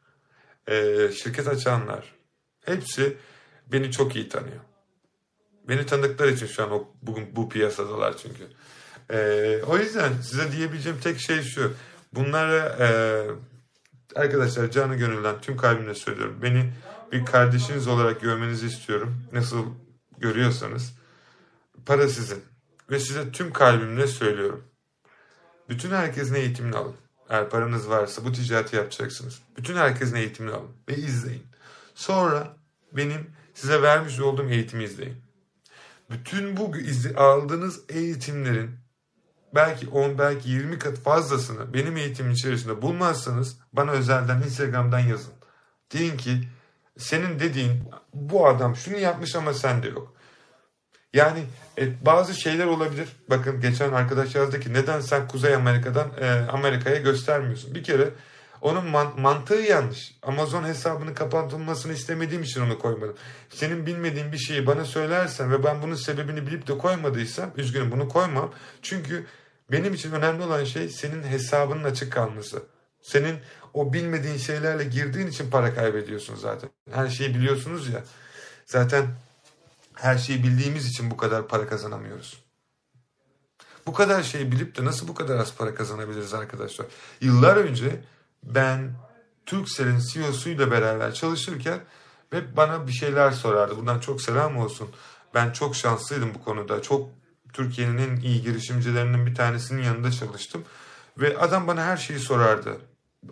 [0.67, 2.13] e, şirket açanlar
[2.65, 3.17] hepsi
[3.71, 4.61] beni çok iyi tanıyor.
[5.69, 8.47] Beni tanıdıkları için şu an o, bugün bu piyasadalar çünkü.
[9.11, 11.73] Ee, o yüzden size diyebileceğim tek şey şu.
[12.13, 12.87] Bunları e,
[14.17, 16.39] arkadaşlar canı gönülden tüm kalbimle söylüyorum.
[16.41, 16.73] Beni
[17.11, 19.23] bir kardeşiniz olarak görmenizi istiyorum.
[19.33, 19.65] Nasıl
[20.17, 20.93] görüyorsanız.
[21.85, 22.43] Para sizin.
[22.91, 24.63] Ve size tüm kalbimle söylüyorum.
[25.69, 26.95] Bütün herkesin eğitimini alın.
[27.29, 29.41] Eğer paranız varsa bu ticareti yapacaksınız.
[29.57, 31.43] Bütün herkesin eğitimini alın ve izleyin.
[31.95, 32.57] Sonra
[32.91, 35.17] benim size vermiş olduğum eğitimi izleyin.
[36.09, 36.73] Bütün bu
[37.17, 38.86] aldığınız eğitimlerin
[39.55, 45.33] belki 10 belki 20 kat fazlasını benim eğitimin içerisinde bulmazsanız bana özelden Instagram'dan yazın.
[45.93, 46.47] Deyin ki
[46.97, 47.83] senin dediğin
[48.13, 50.13] bu adam şunu yapmış ama sende yok.
[51.13, 51.39] Yani
[51.77, 53.07] e, bazı şeyler olabilir.
[53.29, 57.75] Bakın geçen arkadaş yazdı ki neden sen Kuzey Amerika'dan e, Amerika'ya göstermiyorsun?
[57.75, 58.09] Bir kere
[58.61, 60.15] onun man- mantığı yanlış.
[60.21, 63.15] Amazon hesabını kapatılmasını istemediğim için onu koymadım.
[63.49, 68.09] Senin bilmediğin bir şeyi bana söylersen ve ben bunun sebebini bilip de koymadıysam üzgünüm bunu
[68.09, 68.53] koymam.
[68.81, 69.25] Çünkü
[69.71, 72.63] benim için önemli olan şey senin hesabının açık kalması.
[73.01, 73.39] Senin
[73.73, 76.69] o bilmediğin şeylerle girdiğin için para kaybediyorsun zaten.
[76.91, 78.03] Her şeyi biliyorsunuz ya.
[78.65, 79.05] Zaten
[79.93, 82.43] her şeyi bildiğimiz için bu kadar para kazanamıyoruz.
[83.85, 86.87] Bu kadar şeyi bilip de nasıl bu kadar az para kazanabiliriz arkadaşlar?
[87.21, 88.01] Yıllar önce
[88.43, 88.91] ben
[89.45, 91.79] Turkcell'in CEO'suyla beraber çalışırken
[92.29, 93.77] hep bana bir şeyler sorardı.
[93.77, 94.89] Bundan çok selam olsun.
[95.33, 96.81] Ben çok şanslıydım bu konuda.
[96.81, 97.09] Çok
[97.53, 100.63] Türkiye'nin en iyi girişimcilerinin bir tanesinin yanında çalıştım.
[101.17, 102.77] Ve adam bana her şeyi sorardı.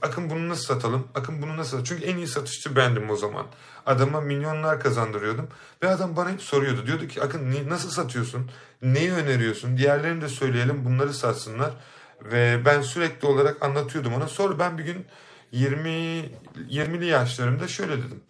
[0.01, 1.07] Akın bunu nasıl satalım?
[1.15, 1.83] Akın bunu nasıl?
[1.83, 3.45] Çünkü en iyi satışçı bendim o zaman.
[3.85, 5.47] Adama milyonlar kazandırıyordum.
[5.83, 6.87] Ve adam bana hep soruyordu.
[6.87, 8.51] Diyordu ki Akın nasıl satıyorsun?
[8.81, 9.77] Neyi öneriyorsun?
[9.77, 11.71] Diğerlerini de söyleyelim bunları satsınlar.
[12.21, 14.27] Ve ben sürekli olarak anlatıyordum ona.
[14.27, 15.05] Sonra ben bir gün
[15.51, 15.89] 20
[16.69, 18.23] 20'li yaşlarımda şöyle dedim.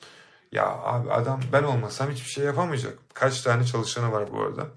[0.52, 2.94] Ya abi adam ben olmasam hiçbir şey yapamayacak.
[3.14, 4.68] Kaç tane çalışanı var bu arada.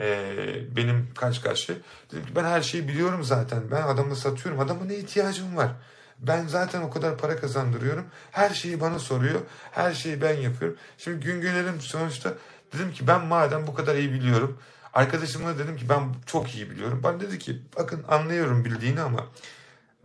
[0.00, 1.76] Ee, benim kaç kaç şey.
[2.12, 3.70] Dedim ki ben her şeyi biliyorum zaten.
[3.70, 4.60] Ben adamı satıyorum.
[4.60, 5.70] Adama ne ihtiyacım var?
[6.18, 8.04] Ben zaten o kadar para kazandırıyorum.
[8.30, 9.40] Her şeyi bana soruyor.
[9.70, 10.78] Her şeyi ben yapıyorum.
[10.98, 12.34] Şimdi gün gelelim sonuçta
[12.74, 14.58] dedim ki ben madem bu kadar iyi biliyorum.
[14.92, 17.00] Arkadaşımla dedim ki ben çok iyi biliyorum.
[17.02, 19.26] Bana dedi ki bakın anlıyorum bildiğini ama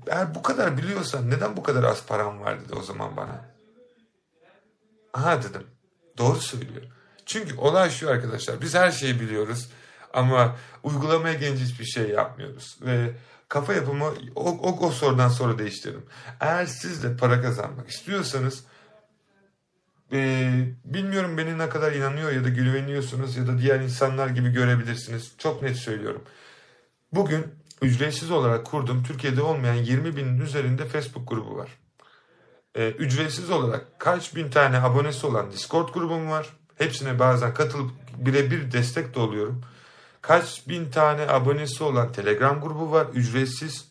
[0.08, 3.46] eğer bu kadar biliyorsan neden bu kadar az param var dedi o zaman bana.
[5.14, 5.64] Aha dedim.
[6.18, 6.82] Doğru söylüyor.
[7.26, 8.62] Çünkü olay şu arkadaşlar.
[8.62, 9.70] Biz her şeyi biliyoruz
[10.14, 12.78] ama uygulamaya gelince hiçbir şey yapmıyoruz.
[12.82, 13.12] Ve
[13.50, 16.06] kafa yapımı o, o, o sorudan sonra değiştirdim.
[16.40, 18.64] Eğer siz de para kazanmak istiyorsanız
[20.14, 20.50] e,
[20.86, 25.32] bilmiyorum beni ne kadar inanıyor ya da güveniyorsunuz ya da diğer insanlar gibi görebilirsiniz.
[25.38, 26.22] Çok net söylüyorum.
[27.14, 27.46] Bugün
[27.82, 31.70] ücretsiz olarak kurduğum Türkiye'de olmayan 20 binin üzerinde Facebook grubu var.
[32.76, 36.50] E, ücretsiz olarak kaç bin tane abonesi olan Discord grubum var.
[36.76, 39.62] Hepsine bazen katılıp birebir destek de oluyorum.
[40.22, 43.88] Kaç bin tane abonesi olan Telegram grubu var ücretsiz.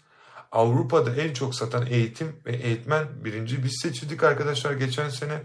[0.52, 5.42] Avrupa'da en çok satan eğitim ve eğitmen birinci biz seçildik arkadaşlar geçen sene.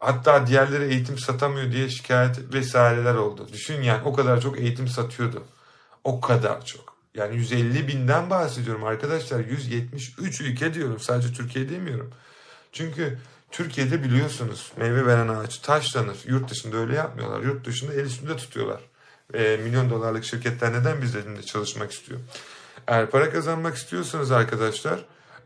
[0.00, 3.48] Hatta diğerleri eğitim satamıyor diye şikayet vesaireler oldu.
[3.52, 5.42] Düşün yani o kadar çok eğitim satıyordu.
[6.04, 6.96] O kadar çok.
[7.14, 9.40] Yani 150 binden bahsediyorum arkadaşlar.
[9.40, 11.00] 173 ülke diyorum.
[11.00, 12.10] Sadece Türkiye demiyorum.
[12.72, 13.18] Çünkü
[13.50, 16.16] Türkiye'de biliyorsunuz meyve veren ağaç taşlanır.
[16.26, 17.42] Yurt dışında öyle yapmıyorlar.
[17.42, 18.80] Yurt dışında el üstünde tutuyorlar.
[19.34, 22.20] E, milyon dolarlık şirketler neden bizlerinde çalışmak istiyor?
[22.86, 25.00] Eğer para kazanmak istiyorsanız arkadaşlar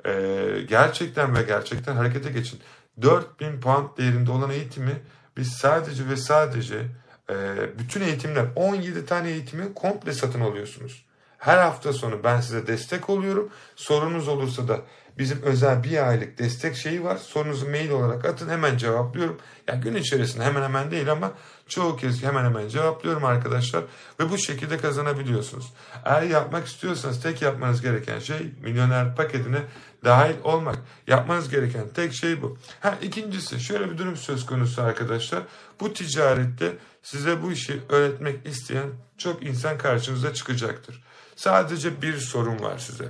[0.07, 2.61] e, gerçekten ve gerçekten harekete geçin.
[3.03, 5.03] 4000 pound değerinde olan eğitimi
[5.37, 6.87] biz sadece ve sadece
[7.31, 7.35] e,
[7.79, 11.05] bütün eğitimler 17 tane eğitimi komple satın alıyorsunuz.
[11.39, 13.51] Her hafta sonu ben size destek oluyorum.
[13.77, 14.81] Sorunuz olursa da
[15.19, 17.17] bizim özel bir aylık destek şeyi var.
[17.17, 19.39] Sorunuzu mail olarak atın hemen cevaplıyorum.
[19.69, 21.33] Yani gün içerisinde hemen hemen değil ama
[21.69, 23.85] çoğu kez hemen hemen cevaplıyorum arkadaşlar.
[24.21, 25.73] Ve bu şekilde kazanabiliyorsunuz.
[26.05, 29.59] Eğer yapmak istiyorsanız tek yapmanız gereken şey milyoner paketine
[30.05, 30.79] dahil olmak.
[31.07, 32.59] Yapmanız gereken tek şey bu.
[32.81, 35.43] Ha ikincisi şöyle bir durum söz konusu arkadaşlar.
[35.81, 38.89] Bu ticarette size bu işi öğretmek isteyen
[39.19, 41.03] çok insan karşınıza çıkacaktır.
[41.37, 43.05] Sadece bir sorun var size.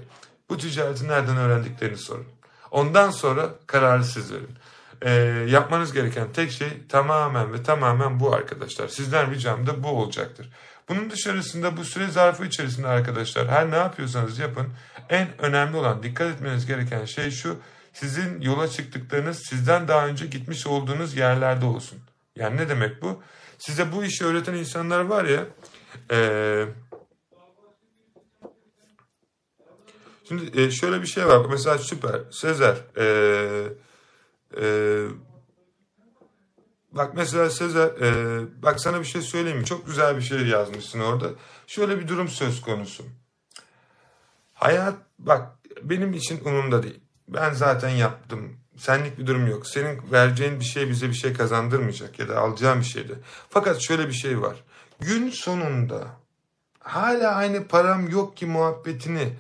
[0.49, 2.27] Bu ticareti nereden öğrendiklerini sorun.
[2.71, 4.57] Ondan sonra kararı siz verin.
[5.03, 5.11] E,
[5.51, 8.89] yapmanız gereken tek şey tamamen ve tamamen bu arkadaşlar.
[8.89, 10.49] Sizden ricam da bu olacaktır.
[10.91, 14.67] Bunun dışarısında bu süre zarfı içerisinde arkadaşlar her ne yapıyorsanız yapın.
[15.09, 17.57] En önemli olan dikkat etmeniz gereken şey şu.
[17.93, 21.99] Sizin yola çıktıklarınız sizden daha önce gitmiş olduğunuz yerlerde olsun.
[22.37, 23.23] Yani ne demek bu?
[23.59, 25.47] Size bu işi öğreten insanlar var ya...
[26.11, 26.69] Eee
[30.29, 31.47] Şimdi şöyle bir şey var.
[31.51, 32.21] Mesela süper.
[32.31, 32.77] Sezer.
[32.97, 33.05] E,
[34.61, 34.67] e,
[36.93, 37.87] bak mesela Sezer.
[37.87, 39.65] E, bak sana bir şey söyleyeyim mi?
[39.65, 41.29] Çok güzel bir şey yazmışsın orada.
[41.67, 43.05] Şöyle bir durum söz konusu.
[44.55, 47.01] Hayat bak benim için umurumda değil.
[47.29, 48.57] Ben zaten yaptım.
[48.77, 49.67] Senlik bir durum yok.
[49.67, 53.19] Senin vereceğin bir şey bize bir şey kazandırmayacak ya da alacağın bir şeydi.
[53.51, 54.65] Fakat şöyle bir şey var.
[55.01, 56.07] Gün sonunda
[56.81, 59.33] hala aynı param yok ki muhabbetini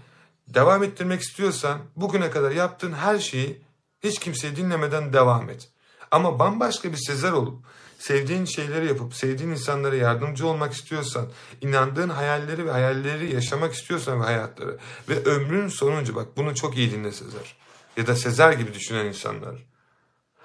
[0.48, 3.62] devam ettirmek istiyorsan bugüne kadar yaptığın her şeyi
[4.04, 5.68] hiç kimseyi dinlemeden devam et.
[6.10, 7.58] Ama bambaşka bir Sezer olup
[7.98, 11.26] sevdiğin şeyleri yapıp sevdiğin insanlara yardımcı olmak istiyorsan,
[11.60, 16.90] inandığın hayalleri ve hayalleri yaşamak istiyorsan ve hayatları ve ömrün sonuncu bak bunu çok iyi
[16.90, 17.56] dinle Sezer
[17.96, 19.54] ya da Sezer gibi düşünen insanlar.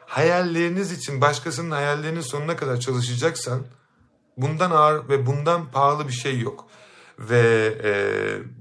[0.05, 3.65] Hayalleriniz için başkasının hayallerinin sonuna kadar çalışacaksan
[4.37, 6.67] Bundan ağır ve bundan pahalı bir şey yok.
[7.19, 7.91] Ve e,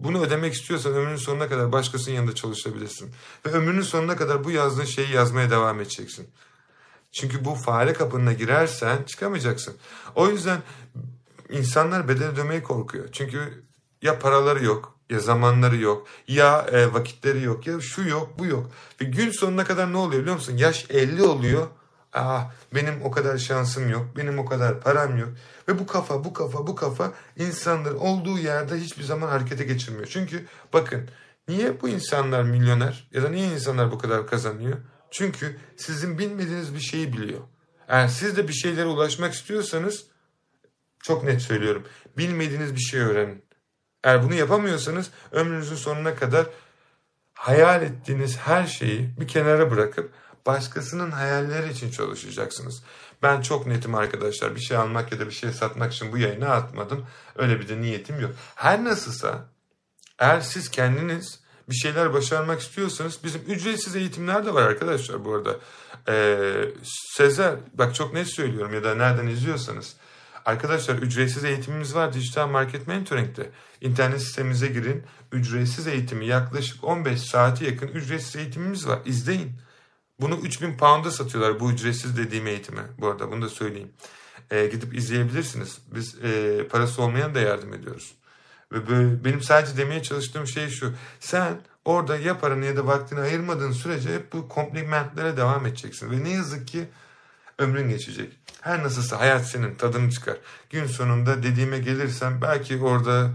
[0.05, 3.13] bunu ödemek istiyorsan ömrünün sonuna kadar başkasının yanında çalışabilirsin.
[3.47, 6.29] Ve ömrünün sonuna kadar bu yazdığın şeyi yazmaya devam edeceksin.
[7.15, 9.75] Çünkü bu fare kapına girersen çıkamayacaksın.
[10.15, 10.59] O yüzden
[11.51, 13.09] insanlar bedel ödemeyi korkuyor.
[13.13, 13.65] Çünkü
[14.03, 18.71] ya paraları yok, ya zamanları yok, ya e, vakitleri yok, ya şu yok, bu yok.
[19.01, 20.57] Ve gün sonuna kadar ne oluyor biliyor musun?
[20.57, 21.67] Yaş 50 oluyor.
[22.13, 25.29] Ah benim o kadar şansım yok, benim o kadar param yok.
[25.69, 30.07] Ve bu kafa, bu kafa, bu kafa insanların olduğu yerde hiçbir zaman harekete geçirmiyor.
[30.07, 31.09] Çünkü bakın
[31.49, 34.79] niye bu insanlar milyoner ya da niye insanlar bu kadar kazanıyor?
[35.15, 37.41] Çünkü sizin bilmediğiniz bir şeyi biliyor.
[37.89, 40.07] Eğer siz de bir şeylere ulaşmak istiyorsanız
[41.03, 41.87] çok net söylüyorum.
[42.19, 43.45] Bilmediğiniz bir şey öğrenin.
[44.05, 46.47] Eğer bunu yapamıyorsanız ömrünüzün sonuna kadar
[47.35, 50.13] hayal ettiğiniz her şeyi bir kenara bırakıp
[50.47, 52.83] başkasının hayalleri için çalışacaksınız.
[53.23, 54.55] Ben çok netim arkadaşlar.
[54.57, 57.07] Bir şey almak ya da bir şey satmak için bu yayını atmadım.
[57.37, 58.33] Öyle bir de niyetim yok.
[58.55, 59.49] Her nasılsa
[60.19, 65.57] eğer siz kendiniz bir şeyler başarmak istiyorsanız bizim ücretsiz eğitimler de var arkadaşlar bu arada.
[66.09, 66.65] Ee,
[67.17, 69.97] Sezer bak çok net söylüyorum ya da nereden izliyorsanız.
[70.45, 73.51] Arkadaşlar ücretsiz eğitimimiz var Dijital Market Mentoring'de.
[73.81, 75.03] İnternet sitemize girin.
[75.33, 78.99] Ücretsiz eğitimi yaklaşık 15 saati yakın ücretsiz eğitimimiz var.
[79.05, 79.53] İzleyin.
[80.21, 82.83] Bunu 3000 pound'a satıyorlar bu ücretsiz dediğim eğitimi.
[82.99, 83.93] Bu arada bunu da söyleyeyim.
[84.51, 85.79] Ee, gidip izleyebilirsiniz.
[85.95, 88.15] Biz e, parası olmayan da yardım ediyoruz.
[88.75, 90.95] Ve benim sadece demeye çalıştığım şey şu.
[91.21, 96.11] Sen orada ya paranı ya da vaktini ayırmadığın sürece hep bu komplimentlere devam edeceksin.
[96.11, 96.89] Ve ne yazık ki
[97.59, 98.33] ömrün geçecek.
[98.61, 100.37] Her nasılsa hayat senin tadını çıkar.
[100.71, 103.31] Gün sonunda dediğime gelirsem belki orada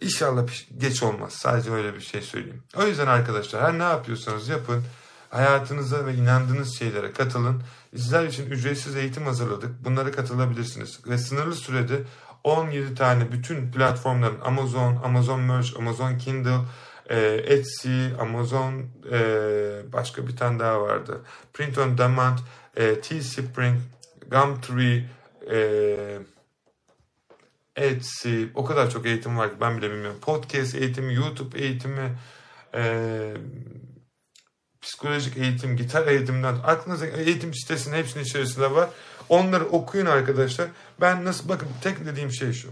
[0.00, 0.46] inşallah
[0.78, 1.32] geç olmaz.
[1.32, 2.62] Sadece öyle bir şey söyleyeyim.
[2.76, 4.84] O yüzden arkadaşlar her ne yapıyorsanız yapın.
[5.30, 7.62] Hayatınıza ve inandığınız şeylere katılın.
[7.96, 9.84] Sizler için ücretsiz eğitim hazırladık.
[9.84, 11.00] Bunlara katılabilirsiniz.
[11.06, 12.02] Ve sınırlı sürede
[12.44, 16.60] 17 tane bütün platformların Amazon, Amazon Merch, Amazon Kindle,
[17.10, 18.72] e, Etsy, Amazon
[19.12, 19.20] e,
[19.92, 21.20] başka bir tane daha vardı.
[21.52, 22.38] Print on Demand,
[22.76, 23.78] e, Teespring,
[24.30, 25.04] Gumtree,
[25.50, 26.18] e,
[27.76, 30.20] Etsy, o kadar çok eğitim var ki ben bile bilmiyorum.
[30.22, 32.18] Podcast eğitimi, YouTube eğitimi,
[32.74, 33.34] e,
[34.82, 38.88] psikolojik eğitim, gitar eğitiminden aklınıza eğitim sitesinin hepsinin içerisinde var.
[39.28, 40.68] Onları okuyun arkadaşlar.
[41.00, 42.68] Ben nasıl bakın tek dediğim şey şu.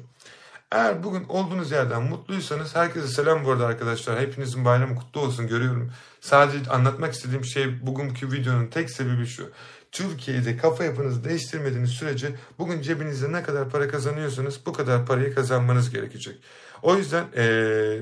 [0.72, 4.20] Eğer bugün olduğunuz yerden mutluysanız herkese selam bu arada arkadaşlar.
[4.20, 5.92] Hepinizin bayramı kutlu olsun görüyorum.
[6.20, 9.50] Sadece anlatmak istediğim şey bugünkü videonun tek sebebi şu.
[9.92, 15.90] Türkiye'de kafa yapınızı değiştirmediğiniz sürece bugün cebinizde ne kadar para kazanıyorsanız bu kadar parayı kazanmanız
[15.90, 16.42] gerekecek.
[16.82, 17.98] O yüzden ee,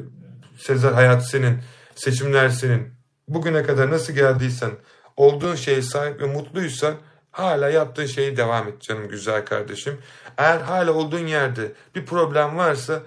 [0.60, 1.58] Sezar hayat senin,
[1.94, 2.92] seçimler senin.
[3.28, 4.70] Bugüne kadar nasıl geldiysen,
[5.16, 6.94] olduğun şeye sahip ve mutluysan
[7.30, 9.98] hala yaptığın şeyi devam et canım güzel kardeşim.
[10.36, 13.02] Eğer hala olduğun yerde bir problem varsa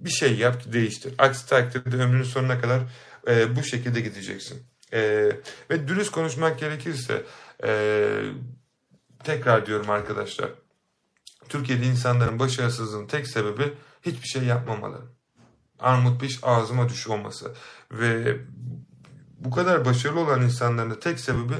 [0.00, 1.14] bir şey yap değiştir.
[1.18, 2.80] Aksi takdirde ömrünün sonuna kadar
[3.28, 4.62] e, bu şekilde gideceksin.
[4.92, 5.32] E,
[5.70, 7.22] ve dürüst konuşmak gerekirse
[7.64, 8.08] e,
[9.24, 10.50] tekrar diyorum arkadaşlar.
[11.48, 13.72] Türkiye'de insanların başarısızlığının tek sebebi
[14.02, 15.02] hiçbir şey yapmamaları.
[15.78, 17.54] Armut piş ağzıma düş olması.
[17.90, 18.36] Ve
[19.38, 21.54] bu kadar başarılı olan insanların tek sebebi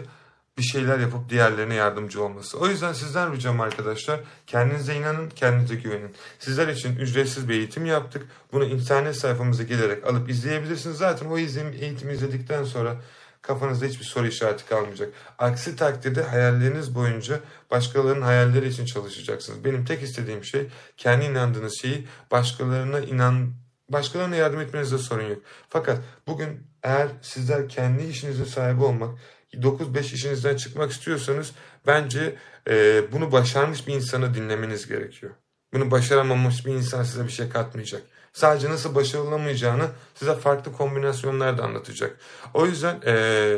[0.59, 2.59] bir şeyler yapıp diğerlerine yardımcı olması.
[2.59, 6.14] O yüzden sizden ricam arkadaşlar kendinize inanın, kendinize güvenin.
[6.38, 8.28] Sizler için ücretsiz bir eğitim yaptık.
[8.53, 10.96] Bunu internet sayfamıza gelerek alıp izleyebilirsiniz.
[10.96, 12.96] Zaten o izleyim, eğitimi izledikten sonra
[13.42, 15.12] kafanızda hiçbir soru işareti kalmayacak.
[15.38, 17.40] Aksi takdirde hayalleriniz boyunca
[17.70, 19.64] başkalarının hayalleri için çalışacaksınız.
[19.64, 23.53] Benim tek istediğim şey kendi inandığınız şeyi başkalarına inan
[23.88, 25.38] başkalarına yardım etmenizde sorun yok.
[25.68, 29.18] Fakat bugün eğer sizler kendi işinizin sahibi olmak
[29.55, 31.53] 9-5 işinizden çıkmak istiyorsanız
[31.86, 32.36] bence
[32.70, 35.32] e, bunu başarmış bir insanı dinlemeniz gerekiyor.
[35.72, 38.03] Bunu başaramamış bir insan size bir şey katmayacak.
[38.32, 42.16] Sadece nasıl başarılamayacağını size farklı kombinasyonlar da anlatacak.
[42.55, 43.57] O yüzden e,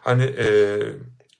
[0.00, 0.78] hani e,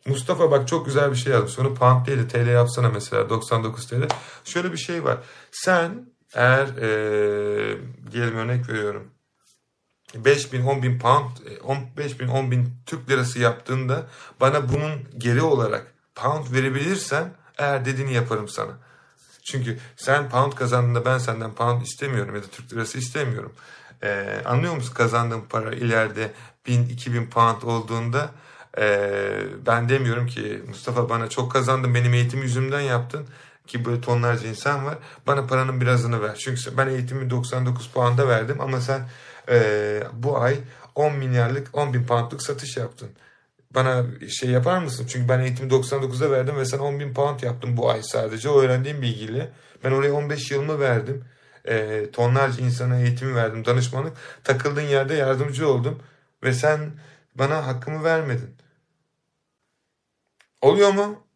[0.06, 1.58] Mustafa bak çok güzel bir şey yazmış.
[1.58, 4.08] Onu pound değil de TL yapsana mesela 99 TL.
[4.44, 5.18] Şöyle bir şey var.
[5.52, 7.78] Sen eğer e,
[8.12, 9.10] diyelim örnek veriyorum
[10.14, 11.30] 5 bin 10 bin pound
[11.64, 14.06] 15 e, bin 10 bin Türk lirası yaptığında
[14.40, 18.72] bana bunun geri olarak pound verebilirsen eğer dediğini yaparım sana.
[19.42, 23.52] Çünkü sen pound kazandığında ben senden pound istemiyorum ya da Türk lirası istemiyorum.
[24.02, 26.32] Ee, anlıyor musun kazandığım para ileride
[26.66, 28.30] 1000-2000 pound olduğunda
[28.78, 29.10] e,
[29.66, 33.26] ben demiyorum ki Mustafa bana çok kazandın benim eğitim yüzümden yaptın
[33.66, 34.98] ki böyle tonlarca insan var.
[35.26, 36.36] Bana paranın birazını ver.
[36.36, 39.08] Çünkü ben eğitimi 99 puanda verdim ama sen
[39.50, 40.58] e, bu ay
[40.94, 43.10] 10 milyarlık 10 bin poundluk satış yaptın.
[43.74, 45.06] bana şey yapar mısın?
[45.08, 48.60] Çünkü ben eğitimi 99'da verdim ve sen 10 bin pound yaptım bu ay sadece o
[48.60, 49.52] öğrendiğim bilgiyle.
[49.84, 51.24] Ben oraya 15 yılımı verdim.
[51.64, 54.16] E, tonlarca insana eğitimi verdim, danışmanlık.
[54.44, 56.02] Takıldığın yerde yardımcı oldum.
[56.42, 56.92] Ve sen
[57.34, 58.56] bana hakkımı vermedin.
[60.60, 61.26] Oluyor mu?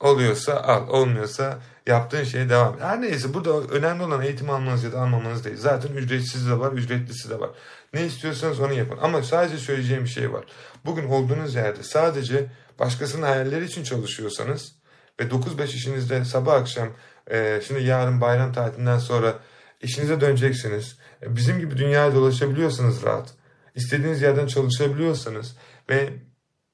[0.00, 2.80] Oluyorsa al, olmuyorsa yaptığın şeye devam.
[2.80, 5.56] Her neyse burada önemli olan eğitim almanız ya da almamanız değil.
[5.56, 7.50] Zaten ücretsiz de var, ücretlisi de var.
[7.94, 8.98] Ne istiyorsanız onu yapın.
[9.02, 10.44] Ama sadece söyleyeceğim bir şey var.
[10.84, 12.46] Bugün olduğunuz yerde sadece
[12.78, 14.74] başkasının hayalleri için çalışıyorsanız
[15.20, 16.88] ve 9-5 işinizde sabah akşam
[17.30, 19.38] e, şimdi yarın bayram tatilinden sonra
[19.80, 20.98] işinize döneceksiniz.
[21.22, 23.34] E, bizim gibi dünyaya dolaşabiliyorsanız rahat.
[23.74, 25.56] İstediğiniz yerden çalışabiliyorsanız
[25.90, 26.10] ve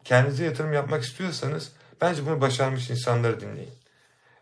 [0.04, 3.77] kendinize yatırım yapmak istiyorsanız bence bunu başarmış insanları dinleyin.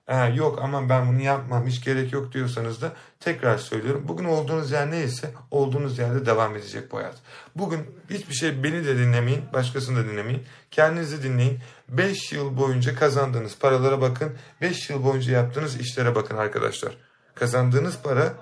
[0.09, 4.05] Eğer yok ama ben bunu yapmam hiç gerek yok diyorsanız da tekrar söylüyorum.
[4.09, 7.15] Bugün olduğunuz yer neyse olduğunuz yerde devam edecek bu hayat.
[7.57, 7.81] Bugün
[8.11, 10.43] hiçbir şey beni de dinlemeyin, başkasını da dinlemeyin.
[10.71, 11.59] Kendinizi dinleyin.
[11.89, 14.33] 5 yıl boyunca kazandığınız paralara bakın.
[14.61, 16.97] 5 yıl boyunca yaptığınız işlere bakın arkadaşlar.
[17.35, 18.33] Kazandığınız para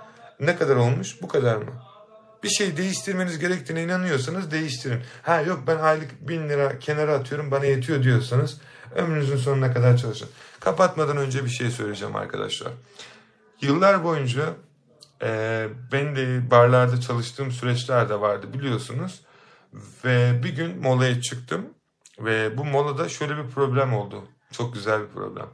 [0.40, 1.22] ne kadar olmuş?
[1.22, 1.72] Bu kadar mı?
[2.42, 5.00] Bir şey değiştirmeniz gerektiğine inanıyorsanız değiştirin.
[5.22, 8.60] Ha yok ben aylık bin lira kenara atıyorum bana yetiyor diyorsanız
[8.94, 10.28] ömrünüzün sonuna kadar çalışın.
[10.64, 12.72] Kapatmadan önce bir şey söyleyeceğim arkadaşlar.
[13.60, 14.54] Yıllar boyunca
[15.22, 19.20] e, ben de barlarda çalıştığım süreçler de vardı biliyorsunuz.
[20.04, 21.66] Ve bir gün molaya çıktım.
[22.18, 24.24] Ve bu molada şöyle bir problem oldu.
[24.52, 25.46] Çok güzel bir problem.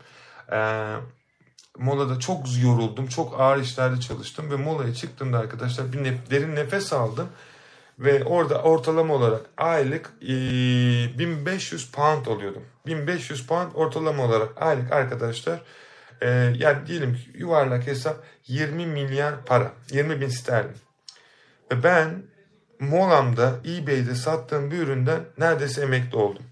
[0.52, 0.96] Eee
[1.78, 3.06] molada çok yoruldum.
[3.06, 7.28] Çok ağır işlerde çalıştım ve molaya çıktığımda arkadaşlar bir nef- derin nefes aldım.
[8.00, 10.28] Ve orada ortalama olarak aylık e,
[11.18, 12.62] 1500 pound alıyordum.
[12.86, 15.62] 1500 pound ortalama olarak aylık arkadaşlar
[16.20, 19.72] e, yani diyelim ki yuvarlak hesap 20 milyar para.
[19.90, 20.76] 20 bin sterlin.
[21.72, 22.22] Ve ben
[22.80, 26.42] molamda eBay'de sattığım bir üründen neredeyse emekli oldum.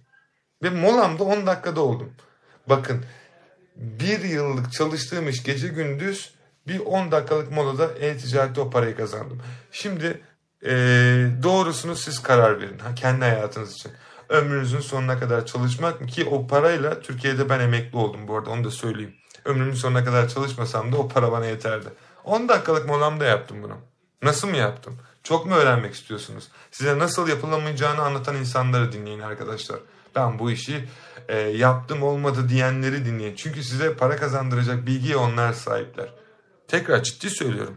[0.62, 2.12] Ve molamda 10 dakikada oldum.
[2.66, 3.04] Bakın
[3.76, 6.34] bir yıllık çalıştığım iş gece gündüz
[6.66, 9.42] bir 10 dakikalık molada e-ticarette o parayı kazandım.
[9.72, 10.20] Şimdi
[10.64, 10.70] e,
[11.42, 13.92] doğrusunu siz karar verin ha, kendi hayatınız için.
[14.28, 18.64] Ömrünüzün sonuna kadar çalışmak mı ki o parayla Türkiye'de ben emekli oldum bu arada onu
[18.64, 19.14] da söyleyeyim.
[19.44, 21.88] Ömrümün sonuna kadar çalışmasam da o para bana yeterdi.
[22.24, 23.76] 10 dakikalık molamda yaptım bunu.
[24.22, 24.98] Nasıl mı yaptım?
[25.22, 26.48] Çok mu öğrenmek istiyorsunuz?
[26.70, 29.78] Size nasıl yapılamayacağını anlatan insanları dinleyin arkadaşlar.
[30.16, 30.88] Ben bu işi
[31.28, 33.36] e, yaptım olmadı diyenleri dinleyin.
[33.36, 36.08] Çünkü size para kazandıracak bilgiye onlar sahipler.
[36.68, 37.76] Tekrar ciddi söylüyorum.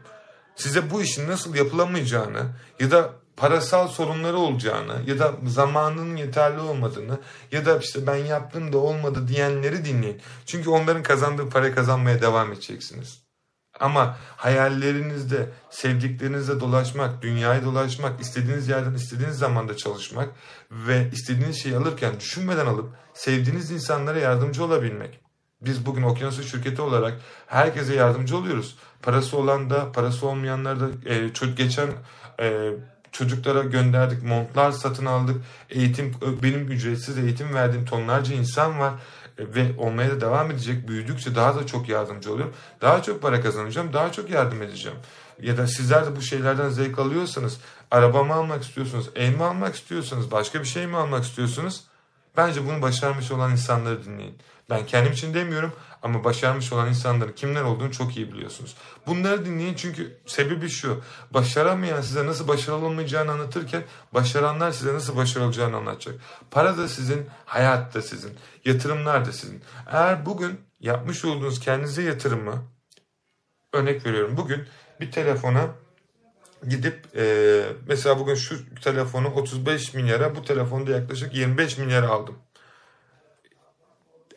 [0.55, 2.49] Size bu işin nasıl yapılamayacağını
[2.79, 7.19] ya da parasal sorunları olacağını ya da zamanının yeterli olmadığını
[7.51, 10.21] ya da işte ben yaptım da olmadı diyenleri dinleyin.
[10.45, 13.21] Çünkü onların kazandığı parayı kazanmaya devam edeceksiniz.
[13.79, 20.29] Ama hayallerinizde, sevdiklerinizle dolaşmak, dünyayı dolaşmak, istediğiniz yerden istediğiniz zamanda çalışmak
[20.71, 25.20] ve istediğiniz şeyi alırken düşünmeden alıp sevdiğiniz insanlara yardımcı olabilmek.
[25.61, 27.13] Biz bugün Okyanusu şirketi olarak
[27.47, 28.75] herkese yardımcı oluyoruz.
[29.01, 31.89] Parası olan da, parası olmayanlar da e, çocuk geçen
[32.39, 32.71] e,
[33.11, 35.35] çocuklara gönderdik, montlar satın aldık.
[35.69, 38.93] Eğitim benim ücretsiz eğitim verdiğim tonlarca insan var
[39.39, 40.87] ve olmaya da devam edecek.
[40.87, 42.53] Büyüdükçe daha da çok yardımcı oluyorum.
[42.81, 44.97] Daha çok para kazanacağım, daha çok yardım edeceğim.
[45.41, 47.59] Ya da sizler de bu şeylerden zevk alıyorsanız,
[47.91, 51.83] araba mı almak istiyorsunuz, ev mi almak istiyorsunuz, başka bir şey mi almak istiyorsunuz?
[52.37, 54.37] Bence bunu başarmış olan insanları dinleyin.
[54.69, 58.75] Ben kendim için demiyorum ama başarmış olan insanların kimler olduğunu çok iyi biliyorsunuz.
[59.07, 61.01] Bunları dinleyin çünkü sebebi şu.
[61.31, 66.15] Başaramayan size nasıl başarılamayacağını anlatırken başaranlar size nasıl başarılacağını anlatacak.
[66.51, 69.63] Para da sizin, hayat da sizin, yatırımlar da sizin.
[69.91, 72.63] Eğer bugün yapmış olduğunuz kendinize yatırımı
[73.73, 74.37] örnek veriyorum.
[74.37, 74.67] Bugün
[74.99, 75.67] bir telefona
[76.69, 82.37] gidip e, mesela bugün şu telefonu 35 milyara bu telefonu da yaklaşık 25 milyara aldım.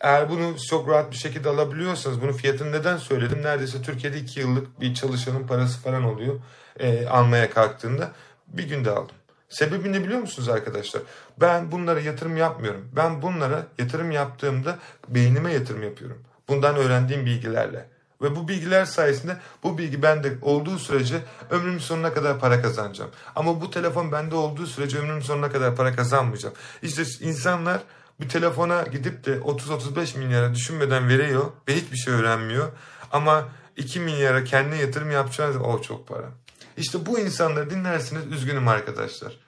[0.01, 3.43] Eğer bunu çok rahat bir şekilde alabiliyorsanız bunu fiyatını neden söyledim?
[3.43, 6.41] Neredeyse Türkiye'de 2 yıllık bir çalışanın parası falan oluyor
[6.81, 8.13] e, almaya kalktığında.
[8.49, 9.17] Bir günde aldım.
[9.49, 11.03] Sebebi ne biliyor musunuz arkadaşlar?
[11.41, 12.89] Ben bunlara yatırım yapmıyorum.
[12.97, 16.23] Ben bunlara yatırım yaptığımda beynime yatırım yapıyorum.
[16.49, 17.94] Bundan öğrendiğim bilgilerle.
[18.25, 21.21] Ve bu bilgiler sayesinde bu bilgi bende olduğu sürece
[21.51, 23.11] ömrümün sonuna kadar para kazanacağım.
[23.37, 26.55] Ama bu telefon bende olduğu sürece ömrümün sonuna kadar para kazanmayacağım.
[26.83, 27.81] İşte insanlar
[28.21, 32.69] bir telefona gidip de 30-35 milyara düşünmeden veriyor ve hiçbir şey öğrenmiyor.
[33.13, 36.31] Ama 2 milyara kendine yatırım yapacağınız o çok para.
[36.77, 39.39] İşte bu insanları dinlersiniz üzgünüm arkadaşlar.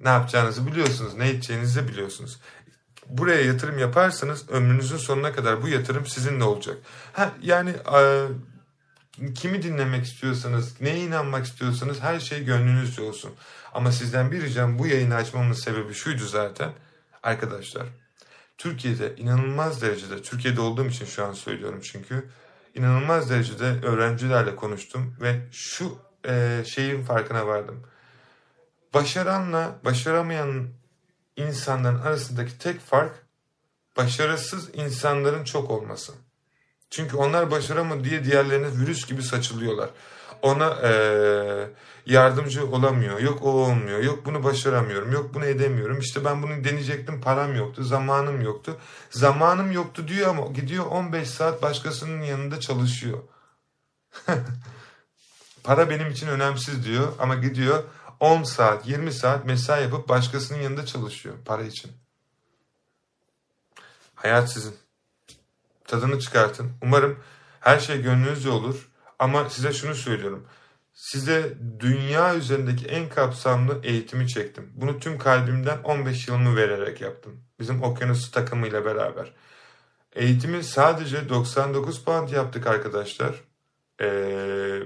[0.00, 2.40] Ne yapacağınızı biliyorsunuz, ne edeceğinizi de biliyorsunuz.
[3.08, 6.76] Buraya yatırım yaparsanız ömrünüzün sonuna kadar bu yatırım sizinle olacak.
[7.12, 8.26] Ha, yani e,
[9.34, 13.30] kimi dinlemek istiyorsanız, neye inanmak istiyorsanız her şey gönlünüzce olsun.
[13.74, 16.72] Ama sizden bir ricam bu yayını açmamın sebebi şuydu zaten
[17.22, 17.86] Arkadaşlar
[18.58, 22.28] Türkiye'de inanılmaz derecede, Türkiye'de olduğum için şu an söylüyorum çünkü,
[22.74, 25.98] inanılmaz derecede öğrencilerle konuştum ve şu
[26.28, 27.82] e, şeyin farkına vardım.
[28.94, 30.68] Başaranla başaramayan
[31.38, 33.12] insanların arasındaki tek fark
[33.96, 36.12] başarısız insanların çok olması.
[36.90, 39.90] Çünkü onlar başaramadı diye diğerlerine virüs gibi saçılıyorlar.
[40.42, 40.92] Ona e,
[42.06, 43.18] yardımcı olamıyor.
[43.18, 43.98] Yok o olmuyor.
[44.00, 45.12] Yok bunu başaramıyorum.
[45.12, 45.98] Yok bunu edemiyorum.
[45.98, 47.20] İşte ben bunu deneyecektim.
[47.20, 47.84] Param yoktu.
[47.84, 48.76] Zamanım yoktu.
[49.10, 53.18] Zamanım yoktu diyor ama gidiyor 15 saat başkasının yanında çalışıyor.
[55.64, 57.82] Para benim için önemsiz diyor ama gidiyor
[58.20, 61.92] 10 saat 20 saat mesai yapıp başkasının yanında çalışıyor para için.
[64.14, 64.74] Hayat sizin.
[65.84, 66.72] Tadını çıkartın.
[66.82, 67.18] Umarım
[67.60, 68.88] her şey gönlünüzce olur.
[69.18, 70.46] Ama size şunu söylüyorum.
[70.94, 74.72] Size dünya üzerindeki en kapsamlı eğitimi çektim.
[74.74, 77.40] Bunu tüm kalbimden 15 yılımı vererek yaptım.
[77.60, 79.32] Bizim okyanus takımıyla beraber.
[80.12, 83.34] Eğitimi sadece 99 pound yaptık arkadaşlar.
[84.00, 84.82] Ee,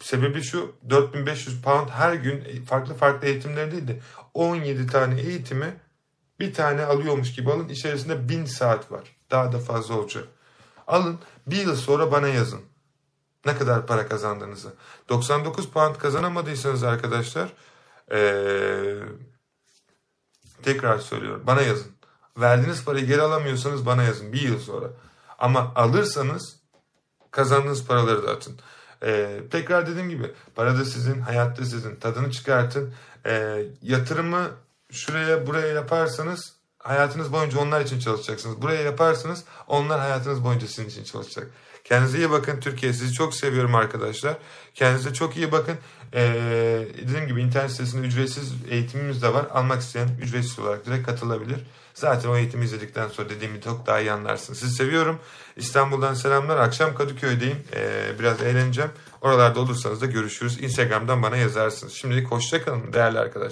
[0.00, 4.00] sebebi şu 4500 pound her gün farklı farklı eğitimler değil de
[4.34, 5.76] 17 tane eğitimi
[6.40, 7.68] bir tane alıyormuş gibi alın.
[7.68, 9.16] İçerisinde 1000 saat var.
[9.30, 10.24] Daha da fazla olacak.
[10.86, 12.60] Alın bir yıl sonra bana yazın.
[13.46, 14.74] Ne kadar para kazandığınızı.
[15.08, 17.48] 99 pound kazanamadıysanız arkadaşlar
[18.12, 18.94] ee,
[20.62, 21.92] tekrar söylüyorum bana yazın.
[22.36, 24.86] Verdiğiniz parayı geri alamıyorsanız bana yazın bir yıl sonra.
[25.38, 26.56] Ama alırsanız
[27.30, 28.60] kazandığınız paraları da atın.
[29.04, 31.96] Ee, tekrar dediğim gibi para da sizin, hayat da sizin.
[31.96, 32.94] Tadını çıkartın.
[33.26, 34.50] Ee, yatırımı
[34.92, 38.62] şuraya buraya yaparsanız hayatınız boyunca onlar için çalışacaksınız.
[38.62, 41.50] Buraya yaparsanız onlar hayatınız boyunca sizin için çalışacak.
[41.84, 42.92] Kendinize iyi bakın Türkiye.
[42.92, 44.36] Sizi çok seviyorum arkadaşlar.
[44.74, 45.76] Kendinize çok iyi bakın.
[46.14, 49.46] Ee, dediğim gibi internet sitesinde ücretsiz eğitimimiz de var.
[49.50, 51.58] Almak isteyen ücretsiz olarak direkt katılabilir.
[51.98, 54.58] Zaten o eğitimi izledikten sonra dediğimi çok daha iyi anlarsınız.
[54.58, 55.18] Sizi seviyorum.
[55.56, 56.56] İstanbul'dan selamlar.
[56.56, 57.58] Akşam Kadıköy'deyim.
[57.74, 58.90] Ee, biraz eğleneceğim.
[59.20, 60.62] Oralarda olursanız da görüşürüz.
[60.62, 61.92] Instagram'dan bana yazarsınız.
[61.92, 63.46] Şimdilik hoşçakalın değerli arkadaşlar.